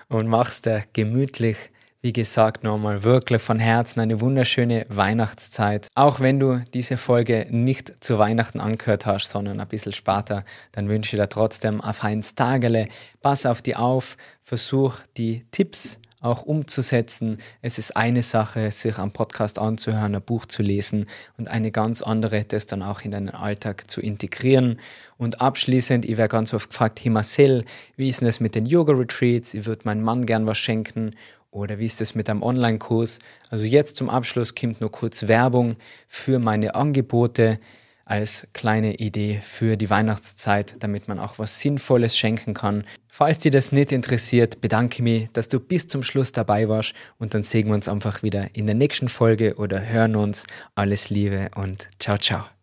und 0.08 0.28
machst 0.28 0.66
dir 0.66 0.84
gemütlich. 0.94 1.58
Wie 2.00 2.14
gesagt, 2.14 2.64
nochmal 2.64 3.04
wirklich 3.04 3.42
von 3.42 3.60
Herzen 3.60 4.00
eine 4.00 4.22
wunderschöne 4.22 4.86
Weihnachtszeit. 4.88 5.88
Auch 5.96 6.20
wenn 6.20 6.40
du 6.40 6.64
diese 6.74 6.96
Folge 6.96 7.48
nicht 7.50 8.02
zu 8.02 8.20
Weihnachten 8.20 8.60
angehört 8.60 9.06
hast, 9.06 9.30
sondern 9.30 9.60
ein 9.60 9.68
bisschen 9.68 9.92
später, 9.92 10.46
dann 10.72 10.88
wünsche 10.88 11.16
ich 11.16 11.22
dir 11.22 11.28
trotzdem 11.28 11.82
ein 11.82 11.94
feines 11.94 12.36
Tagele. 12.36 12.88
Pass 13.20 13.46
auf 13.46 13.62
die 13.62 13.76
auf, 13.76 14.16
versuch 14.44 15.00
die 15.18 15.46
Tipps 15.52 16.00
auch 16.20 16.44
umzusetzen. 16.44 17.38
Es 17.62 17.78
ist 17.78 17.96
eine 17.96 18.24
Sache, 18.24 18.72
sich 18.72 18.98
am 18.98 19.12
Podcast 19.12 19.60
anzuhören, 19.60 20.16
ein 20.16 20.22
Buch 20.22 20.46
zu 20.46 20.64
lesen 20.64 21.06
und 21.38 21.48
eine 21.48 21.72
ganz 21.72 22.02
andere, 22.02 22.44
das 22.44 22.66
dann 22.66 22.82
auch 22.82 23.02
in 23.02 23.12
deinen 23.12 23.30
Alltag 23.30 23.90
zu 23.90 24.02
integrieren. 24.02 24.80
Und 25.18 25.42
abschließend, 25.42 26.06
ich 26.06 26.18
werde 26.18 26.32
ganz 26.32 26.54
oft 26.54 26.70
gefragt, 26.70 27.00
hey 27.04 27.12
Marcel, 27.12 27.66
wie 27.96 28.10
ist 28.10 28.22
denn 28.22 28.28
das 28.28 28.40
mit 28.40 28.56
den 28.56 28.66
Yoga-Retreats? 28.66 29.54
Ich 29.54 29.66
würde 29.66 29.84
meinem 29.86 30.04
Mann 30.04 30.26
gern 30.26 30.48
was 30.48 30.58
schenken. 30.58 31.16
Oder 31.52 31.80
wie 31.80 31.86
ist 31.86 32.02
es 32.02 32.14
mit 32.14 32.30
einem 32.30 32.44
Online-Kurs? 32.44 33.20
Also 33.50 33.66
jetzt 33.66 33.96
zum 33.96 34.10
Abschluss 34.10 34.54
kommt 34.54 34.82
nur 34.82 34.92
kurz 34.92 35.28
Werbung 35.28 35.76
für 36.08 36.40
meine 36.40 36.76
Angebote 36.76 37.60
als 38.08 38.48
kleine 38.54 38.96
Idee 38.96 39.42
für 39.44 39.78
die 39.78 39.90
Weihnachtszeit, 39.90 40.76
damit 40.80 41.08
man 41.08 41.20
auch 41.20 41.40
was 41.40 41.60
Sinnvolles 41.60 42.18
schenken 42.18 42.54
kann. 42.54 42.86
Falls 43.08 43.40
dir 43.40 43.52
das 43.52 43.72
nicht 43.72 43.92
interessiert, 43.92 44.62
bedanke 44.62 45.04
mich, 45.04 45.30
dass 45.34 45.48
du 45.48 45.60
bis 45.60 45.88
zum 45.88 46.04
Schluss 46.04 46.32
dabei 46.32 46.70
warst 46.70 46.94
und 47.18 47.34
dann 47.34 47.44
sehen 47.44 47.68
wir 47.68 47.76
uns 47.76 47.88
einfach 47.88 48.24
wieder 48.24 48.56
in 48.56 48.66
der 48.66 48.76
nächsten 48.76 49.10
Folge 49.10 49.56
oder 49.56 49.86
hören 49.86 50.16
uns. 50.16 50.46
Alles 50.76 51.10
Liebe 51.10 51.50
und 51.56 51.90
ciao, 52.00 52.18
ciao. 52.18 52.57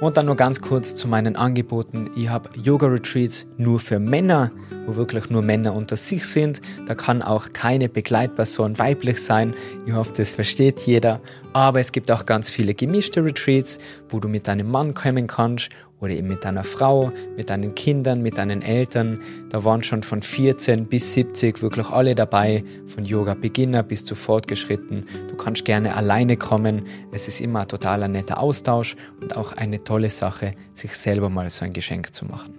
Und 0.00 0.16
dann 0.16 0.26
nur 0.26 0.36
ganz 0.36 0.60
kurz 0.60 0.94
zu 0.94 1.08
meinen 1.08 1.34
Angeboten. 1.34 2.10
Ich 2.14 2.28
habe 2.28 2.50
Yoga-Retreats 2.56 3.46
nur 3.56 3.80
für 3.80 3.98
Männer, 3.98 4.52
wo 4.86 4.94
wirklich 4.94 5.28
nur 5.28 5.42
Männer 5.42 5.74
unter 5.74 5.96
sich 5.96 6.24
sind. 6.26 6.60
Da 6.86 6.94
kann 6.94 7.20
auch 7.20 7.46
keine 7.52 7.88
Begleitperson 7.88 8.78
weiblich 8.78 9.20
sein. 9.20 9.54
Ich 9.86 9.94
hoffe, 9.94 10.12
das 10.16 10.34
versteht 10.34 10.80
jeder. 10.80 11.20
Aber 11.52 11.80
es 11.80 11.90
gibt 11.90 12.12
auch 12.12 12.26
ganz 12.26 12.48
viele 12.48 12.74
gemischte 12.74 13.24
Retreats, 13.24 13.78
wo 14.08 14.20
du 14.20 14.28
mit 14.28 14.46
deinem 14.46 14.70
Mann 14.70 14.94
kommen 14.94 15.26
kannst 15.26 15.70
oder 16.00 16.12
eben 16.12 16.28
mit 16.28 16.44
deiner 16.44 16.64
Frau, 16.64 17.12
mit 17.36 17.50
deinen 17.50 17.74
Kindern, 17.74 18.22
mit 18.22 18.38
deinen 18.38 18.62
Eltern. 18.62 19.20
Da 19.50 19.64
waren 19.64 19.82
schon 19.82 20.02
von 20.02 20.22
14 20.22 20.86
bis 20.86 21.14
70 21.14 21.62
wirklich 21.62 21.88
alle 21.88 22.14
dabei, 22.14 22.62
von 22.86 23.04
Yoga-Beginner 23.04 23.82
bis 23.82 24.04
zu 24.04 24.14
fortgeschritten. 24.14 25.06
Du 25.28 25.36
kannst 25.36 25.64
gerne 25.64 25.96
alleine 25.96 26.36
kommen. 26.36 26.86
Es 27.12 27.28
ist 27.28 27.40
immer 27.40 27.60
ein 27.60 27.68
totaler 27.68 28.08
netter 28.08 28.40
Austausch 28.40 28.96
und 29.20 29.36
auch 29.36 29.52
eine 29.52 29.82
tolle 29.82 30.10
Sache, 30.10 30.52
sich 30.72 30.94
selber 30.94 31.28
mal 31.28 31.50
so 31.50 31.64
ein 31.64 31.72
Geschenk 31.72 32.14
zu 32.14 32.26
machen. 32.26 32.58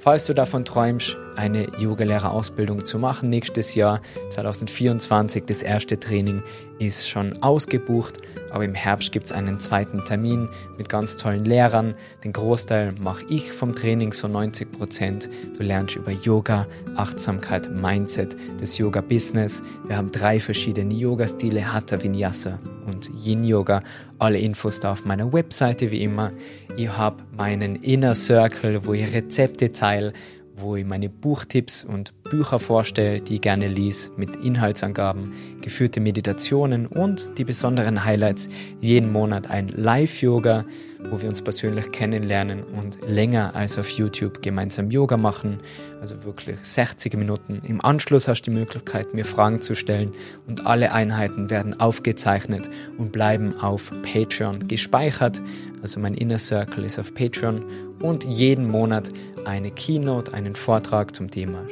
Falls 0.00 0.26
du 0.26 0.32
davon 0.32 0.64
träumst, 0.64 1.16
eine 1.34 1.66
Yogalehrerausbildung 1.78 2.84
zu 2.84 3.00
machen 3.00 3.30
nächstes 3.30 3.74
Jahr, 3.74 4.00
2024, 4.30 5.44
das 5.44 5.60
erste 5.60 5.98
Training 5.98 6.44
ist 6.78 7.08
schon 7.08 7.42
ausgebucht, 7.42 8.18
aber 8.50 8.64
im 8.64 8.74
Herbst 8.74 9.12
gibt 9.12 9.26
es 9.26 9.32
einen 9.32 9.60
zweiten 9.60 10.04
Termin 10.04 10.48
mit 10.76 10.88
ganz 10.88 11.16
tollen 11.16 11.44
Lehrern. 11.44 11.94
Den 12.24 12.32
Großteil 12.32 12.92
mache 12.92 13.24
ich 13.28 13.52
vom 13.52 13.74
Training, 13.74 14.12
so 14.12 14.28
90 14.28 14.72
Prozent. 14.72 15.28
Du 15.56 15.62
lernst 15.62 15.96
über 15.96 16.12
Yoga, 16.12 16.66
Achtsamkeit, 16.96 17.70
Mindset, 17.70 18.36
das 18.60 18.78
Yoga-Business. 18.78 19.62
Wir 19.86 19.96
haben 19.96 20.12
drei 20.12 20.40
verschiedene 20.40 20.94
Yoga-Stile, 20.94 21.72
Hatha, 21.72 22.02
Vinyasa 22.02 22.58
und 22.86 23.10
Yin-Yoga. 23.24 23.82
Alle 24.18 24.38
Infos 24.38 24.80
da 24.80 24.92
auf 24.92 25.04
meiner 25.04 25.32
Webseite 25.32 25.90
wie 25.90 26.02
immer. 26.02 26.32
Ich 26.76 26.88
habe 26.88 27.22
meinen 27.36 27.76
Inner 27.76 28.14
Circle, 28.14 28.84
wo 28.86 28.94
ich 28.94 29.12
Rezepte 29.14 29.72
teile, 29.72 30.12
wo 30.56 30.76
ich 30.76 30.84
meine 30.84 31.08
Buchtipps 31.08 31.84
und 31.84 32.17
Bücher 32.28 32.58
vorstelle, 32.58 33.20
die 33.20 33.36
ich 33.36 33.40
gerne 33.40 33.68
lies, 33.68 34.10
mit 34.16 34.36
Inhaltsangaben, 34.36 35.32
geführte 35.60 36.00
Meditationen 36.00 36.86
und 36.86 37.38
die 37.38 37.44
besonderen 37.44 38.04
Highlights. 38.04 38.48
Jeden 38.80 39.12
Monat 39.12 39.50
ein 39.50 39.68
Live-Yoga, 39.68 40.64
wo 41.10 41.20
wir 41.20 41.28
uns 41.28 41.42
persönlich 41.42 41.92
kennenlernen 41.92 42.64
und 42.64 42.98
länger 43.08 43.54
als 43.54 43.78
auf 43.78 43.88
YouTube 43.90 44.42
gemeinsam 44.42 44.90
Yoga 44.90 45.16
machen. 45.16 45.58
Also 46.00 46.24
wirklich 46.24 46.56
60 46.62 47.14
Minuten. 47.14 47.60
Im 47.64 47.84
Anschluss 47.84 48.28
hast 48.28 48.42
du 48.42 48.50
die 48.50 48.56
Möglichkeit, 48.56 49.14
mir 49.14 49.24
Fragen 49.24 49.60
zu 49.60 49.74
stellen 49.74 50.12
und 50.46 50.66
alle 50.66 50.92
Einheiten 50.92 51.50
werden 51.50 51.78
aufgezeichnet 51.80 52.68
und 52.98 53.12
bleiben 53.12 53.58
auf 53.60 53.92
Patreon 54.02 54.68
gespeichert. 54.68 55.40
Also 55.82 56.00
mein 56.00 56.14
Inner 56.14 56.38
Circle 56.38 56.84
ist 56.84 56.98
auf 56.98 57.14
Patreon 57.14 57.64
und 58.00 58.24
jeden 58.24 58.68
Monat 58.68 59.10
eine 59.44 59.70
Keynote, 59.70 60.34
einen 60.34 60.54
Vortrag 60.54 61.14
zum 61.14 61.30
Thema 61.30 61.64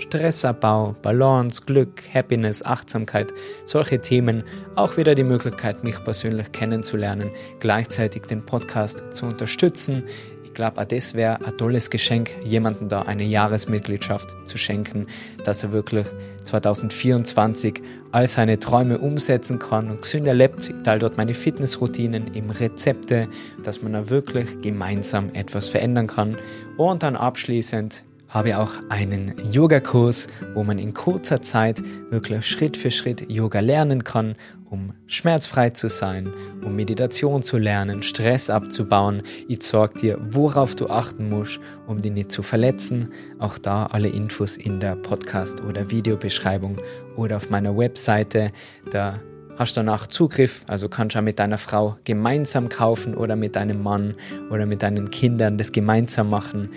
Stressabbau, 0.46 0.94
Balance, 1.02 1.62
Glück, 1.66 2.02
Happiness, 2.14 2.64
Achtsamkeit, 2.64 3.32
solche 3.64 4.00
Themen. 4.00 4.44
Auch 4.76 4.96
wieder 4.96 5.16
die 5.16 5.24
Möglichkeit, 5.24 5.82
mich 5.82 6.02
persönlich 6.04 6.52
kennenzulernen, 6.52 7.30
gleichzeitig 7.58 8.22
den 8.26 8.46
Podcast 8.46 9.02
zu 9.10 9.26
unterstützen. 9.26 10.04
Ich 10.44 10.54
glaube, 10.54 10.86
das 10.86 11.14
wäre 11.14 11.44
ein 11.44 11.56
tolles 11.58 11.90
Geschenk, 11.90 12.30
jemandem 12.44 12.88
da 12.88 13.02
eine 13.02 13.24
Jahresmitgliedschaft 13.24 14.36
zu 14.44 14.56
schenken, 14.56 15.06
dass 15.44 15.64
er 15.64 15.72
wirklich 15.72 16.06
2024 16.44 17.82
all 18.12 18.28
seine 18.28 18.60
Träume 18.60 18.98
umsetzen 18.98 19.58
kann 19.58 19.90
und 19.90 20.02
gesünder 20.02 20.32
lebt. 20.32 20.68
Ich 20.68 20.82
teile 20.84 21.00
dort 21.00 21.16
meine 21.16 21.34
Fitnessroutinen, 21.34 22.34
eben 22.34 22.50
Rezepte, 22.50 23.26
dass 23.64 23.82
man 23.82 23.94
da 23.94 24.10
wirklich 24.10 24.60
gemeinsam 24.62 25.26
etwas 25.34 25.68
verändern 25.68 26.06
kann. 26.06 26.38
Und 26.76 27.02
dann 27.02 27.16
abschließend 27.16 28.04
habe 28.36 28.58
auch 28.58 28.74
einen 28.90 29.32
Yogakurs, 29.50 30.26
wo 30.52 30.62
man 30.62 30.78
in 30.78 30.92
kurzer 30.92 31.40
Zeit 31.40 31.82
wirklich 32.10 32.44
Schritt 32.44 32.76
für 32.76 32.90
Schritt 32.90 33.30
Yoga 33.30 33.60
lernen 33.60 34.04
kann, 34.04 34.34
um 34.68 34.92
schmerzfrei 35.06 35.70
zu 35.70 35.88
sein, 35.88 36.30
um 36.62 36.76
Meditation 36.76 37.42
zu 37.42 37.56
lernen, 37.56 38.02
Stress 38.02 38.50
abzubauen. 38.50 39.22
Ich 39.48 39.62
zeige 39.62 39.98
dir, 39.98 40.18
worauf 40.20 40.74
du 40.74 40.86
achten 40.88 41.30
musst, 41.30 41.60
um 41.86 42.02
dich 42.02 42.12
nicht 42.12 42.30
zu 42.30 42.42
verletzen. 42.42 43.08
Auch 43.38 43.56
da 43.56 43.86
alle 43.86 44.08
Infos 44.08 44.58
in 44.58 44.80
der 44.80 44.96
Podcast- 44.96 45.62
oder 45.62 45.90
Videobeschreibung 45.90 46.76
oder 47.16 47.38
auf 47.38 47.48
meiner 47.48 47.74
Webseite. 47.74 48.50
Da 48.92 49.18
hast 49.56 49.78
danach 49.78 50.08
Zugriff, 50.08 50.62
also 50.68 50.90
kannst 50.90 51.14
du 51.14 51.20
auch 51.20 51.24
mit 51.24 51.38
deiner 51.38 51.56
Frau 51.56 51.96
gemeinsam 52.04 52.68
kaufen 52.68 53.14
oder 53.14 53.34
mit 53.34 53.56
deinem 53.56 53.82
Mann 53.82 54.14
oder 54.50 54.66
mit 54.66 54.82
deinen 54.82 55.10
Kindern 55.10 55.56
das 55.56 55.72
gemeinsam 55.72 56.28
machen. 56.28 56.68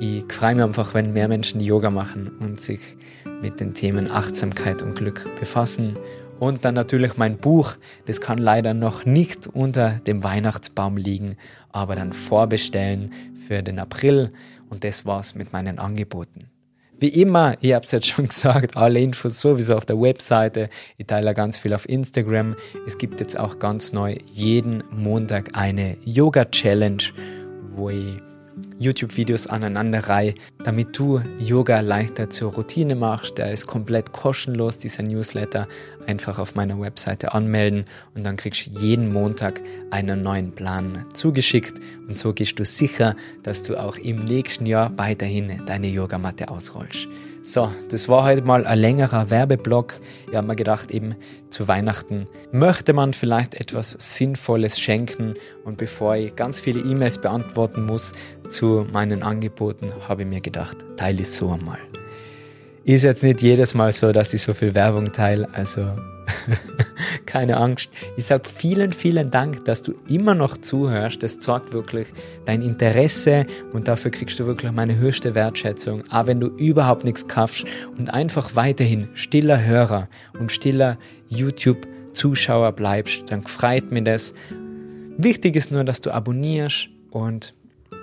Ich 0.00 0.32
freue 0.32 0.54
mich 0.54 0.64
einfach, 0.64 0.94
wenn 0.94 1.12
mehr 1.12 1.26
Menschen 1.26 1.60
Yoga 1.60 1.90
machen 1.90 2.30
und 2.38 2.60
sich 2.60 2.78
mit 3.42 3.58
den 3.58 3.74
Themen 3.74 4.08
Achtsamkeit 4.08 4.80
und 4.80 4.94
Glück 4.94 5.24
befassen. 5.40 5.96
Und 6.38 6.64
dann 6.64 6.76
natürlich 6.76 7.16
mein 7.16 7.38
Buch, 7.38 7.74
das 8.06 8.20
kann 8.20 8.38
leider 8.38 8.74
noch 8.74 9.04
nicht 9.06 9.48
unter 9.48 9.98
dem 10.06 10.22
Weihnachtsbaum 10.22 10.96
liegen, 10.96 11.36
aber 11.72 11.96
dann 11.96 12.12
vorbestellen 12.12 13.12
für 13.48 13.64
den 13.64 13.80
April. 13.80 14.32
Und 14.70 14.84
das 14.84 15.04
war's 15.04 15.34
mit 15.34 15.52
meinen 15.52 15.80
Angeboten. 15.80 16.48
Wie 17.00 17.08
immer, 17.08 17.56
ich 17.60 17.74
habe 17.74 17.84
es 17.84 17.90
jetzt 17.90 18.06
schon 18.06 18.28
gesagt, 18.28 18.76
alle 18.76 19.00
Infos 19.00 19.40
sowieso 19.40 19.76
auf 19.76 19.84
der 19.84 20.00
Webseite. 20.00 20.68
Ich 20.96 21.06
teile 21.06 21.34
ganz 21.34 21.58
viel 21.58 21.74
auf 21.74 21.88
Instagram. 21.88 22.54
Es 22.86 22.98
gibt 22.98 23.18
jetzt 23.18 23.38
auch 23.38 23.58
ganz 23.58 23.92
neu 23.92 24.14
jeden 24.26 24.84
Montag 24.92 25.56
eine 25.56 25.96
Yoga-Challenge, 26.04 27.02
wo 27.74 27.90
ich 27.90 28.20
YouTube-Videos 28.78 29.46
aneinanderreihe 29.46 30.34
damit 30.64 30.98
du 30.98 31.22
Yoga 31.38 31.80
leichter 31.80 32.30
zur 32.30 32.52
Routine 32.52 32.94
machst. 32.94 33.38
Der 33.38 33.52
ist 33.52 33.66
komplett 33.66 34.12
kostenlos, 34.12 34.76
dieser 34.76 35.02
Newsletter. 35.02 35.66
Einfach 36.06 36.38
auf 36.38 36.54
meiner 36.54 36.78
Webseite 36.78 37.32
anmelden 37.32 37.84
und 38.14 38.24
dann 38.24 38.36
kriegst 38.36 38.66
du 38.66 38.78
jeden 38.78 39.12
Montag 39.12 39.62
einen 39.90 40.22
neuen 40.22 40.52
Plan 40.52 41.06
zugeschickt. 41.14 41.80
Und 42.06 42.18
so 42.18 42.34
gehst 42.34 42.58
du 42.58 42.64
sicher, 42.64 43.16
dass 43.42 43.62
du 43.62 43.76
auch 43.76 43.96
im 43.96 44.16
nächsten 44.18 44.66
Jahr 44.66 44.96
weiterhin 44.98 45.62
deine 45.64 45.88
Yogamatte 45.88 46.48
ausrollst. 46.48 47.08
So, 47.42 47.72
das 47.90 48.08
war 48.08 48.24
heute 48.24 48.42
mal 48.42 48.66
ein 48.66 48.78
längerer 48.78 49.30
Werbeblock. 49.30 49.94
Ich 50.30 50.36
habe 50.36 50.46
mir 50.46 50.56
gedacht, 50.56 50.90
eben 50.90 51.14
zu 51.48 51.66
Weihnachten 51.66 52.26
möchte 52.52 52.92
man 52.92 53.14
vielleicht 53.14 53.54
etwas 53.54 53.96
Sinnvolles 53.98 54.78
schenken. 54.78 55.34
Und 55.64 55.78
bevor 55.78 56.16
ich 56.16 56.34
ganz 56.34 56.60
viele 56.60 56.80
E-Mails 56.80 57.18
beantworten 57.18 57.86
muss 57.86 58.12
zu 58.48 58.86
meinen 58.92 59.22
Angeboten, 59.22 59.88
habe 60.08 60.22
ich 60.22 60.28
mir 60.28 60.40
gedacht, 60.40 60.76
teile 60.96 61.22
ich 61.22 61.30
so 61.30 61.50
einmal. 61.50 61.78
Ist 62.88 63.04
jetzt 63.04 63.22
nicht 63.22 63.42
jedes 63.42 63.74
Mal 63.74 63.92
so, 63.92 64.12
dass 64.12 64.32
ich 64.32 64.40
so 64.40 64.54
viel 64.54 64.74
Werbung 64.74 65.12
teile, 65.12 65.46
also 65.52 65.90
keine 67.26 67.58
Angst. 67.58 67.90
Ich 68.16 68.24
sage 68.24 68.48
vielen, 68.48 68.94
vielen 68.94 69.30
Dank, 69.30 69.66
dass 69.66 69.82
du 69.82 69.92
immer 70.08 70.34
noch 70.34 70.56
zuhörst. 70.56 71.22
Das 71.22 71.38
zeigt 71.38 71.74
wirklich 71.74 72.06
dein 72.46 72.62
Interesse 72.62 73.44
und 73.74 73.88
dafür 73.88 74.10
kriegst 74.10 74.40
du 74.40 74.46
wirklich 74.46 74.72
meine 74.72 74.96
höchste 74.96 75.34
Wertschätzung. 75.34 76.02
Auch 76.10 76.28
wenn 76.28 76.40
du 76.40 76.46
überhaupt 76.46 77.04
nichts 77.04 77.28
kaufst 77.28 77.66
und 77.98 78.08
einfach 78.08 78.56
weiterhin 78.56 79.10
stiller 79.12 79.62
Hörer 79.62 80.08
und 80.40 80.50
stiller 80.50 80.96
YouTube-Zuschauer 81.28 82.72
bleibst, 82.72 83.24
dann 83.26 83.46
freut 83.46 83.92
mir 83.92 84.02
das. 84.02 84.32
Wichtig 85.18 85.56
ist 85.56 85.72
nur, 85.72 85.84
dass 85.84 86.00
du 86.00 86.10
abonnierst 86.10 86.88
und 87.10 87.52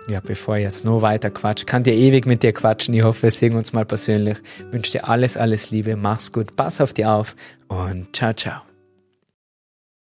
ja, 0.07 0.19
bevor 0.19 0.57
ich 0.57 0.63
jetzt 0.63 0.85
noch 0.85 1.01
weiter 1.01 1.29
quatsch, 1.29 1.65
kann 1.65 1.83
dir 1.83 1.93
ewig 1.93 2.25
mit 2.25 2.43
dir 2.43 2.53
quatschen. 2.53 2.93
Ich 2.93 3.03
hoffe, 3.03 3.23
wir 3.23 3.31
sehen 3.31 3.55
uns 3.55 3.73
mal 3.73 3.85
persönlich. 3.85 4.37
Ich 4.59 4.73
wünsche 4.73 4.91
dir 4.91 5.07
alles, 5.07 5.37
alles 5.37 5.71
Liebe. 5.71 5.95
Mach's 5.95 6.31
gut. 6.31 6.55
Pass 6.55 6.81
auf 6.81 6.93
dich 6.93 7.05
auf 7.05 7.35
und 7.67 8.15
ciao, 8.15 8.33
ciao. 8.33 8.74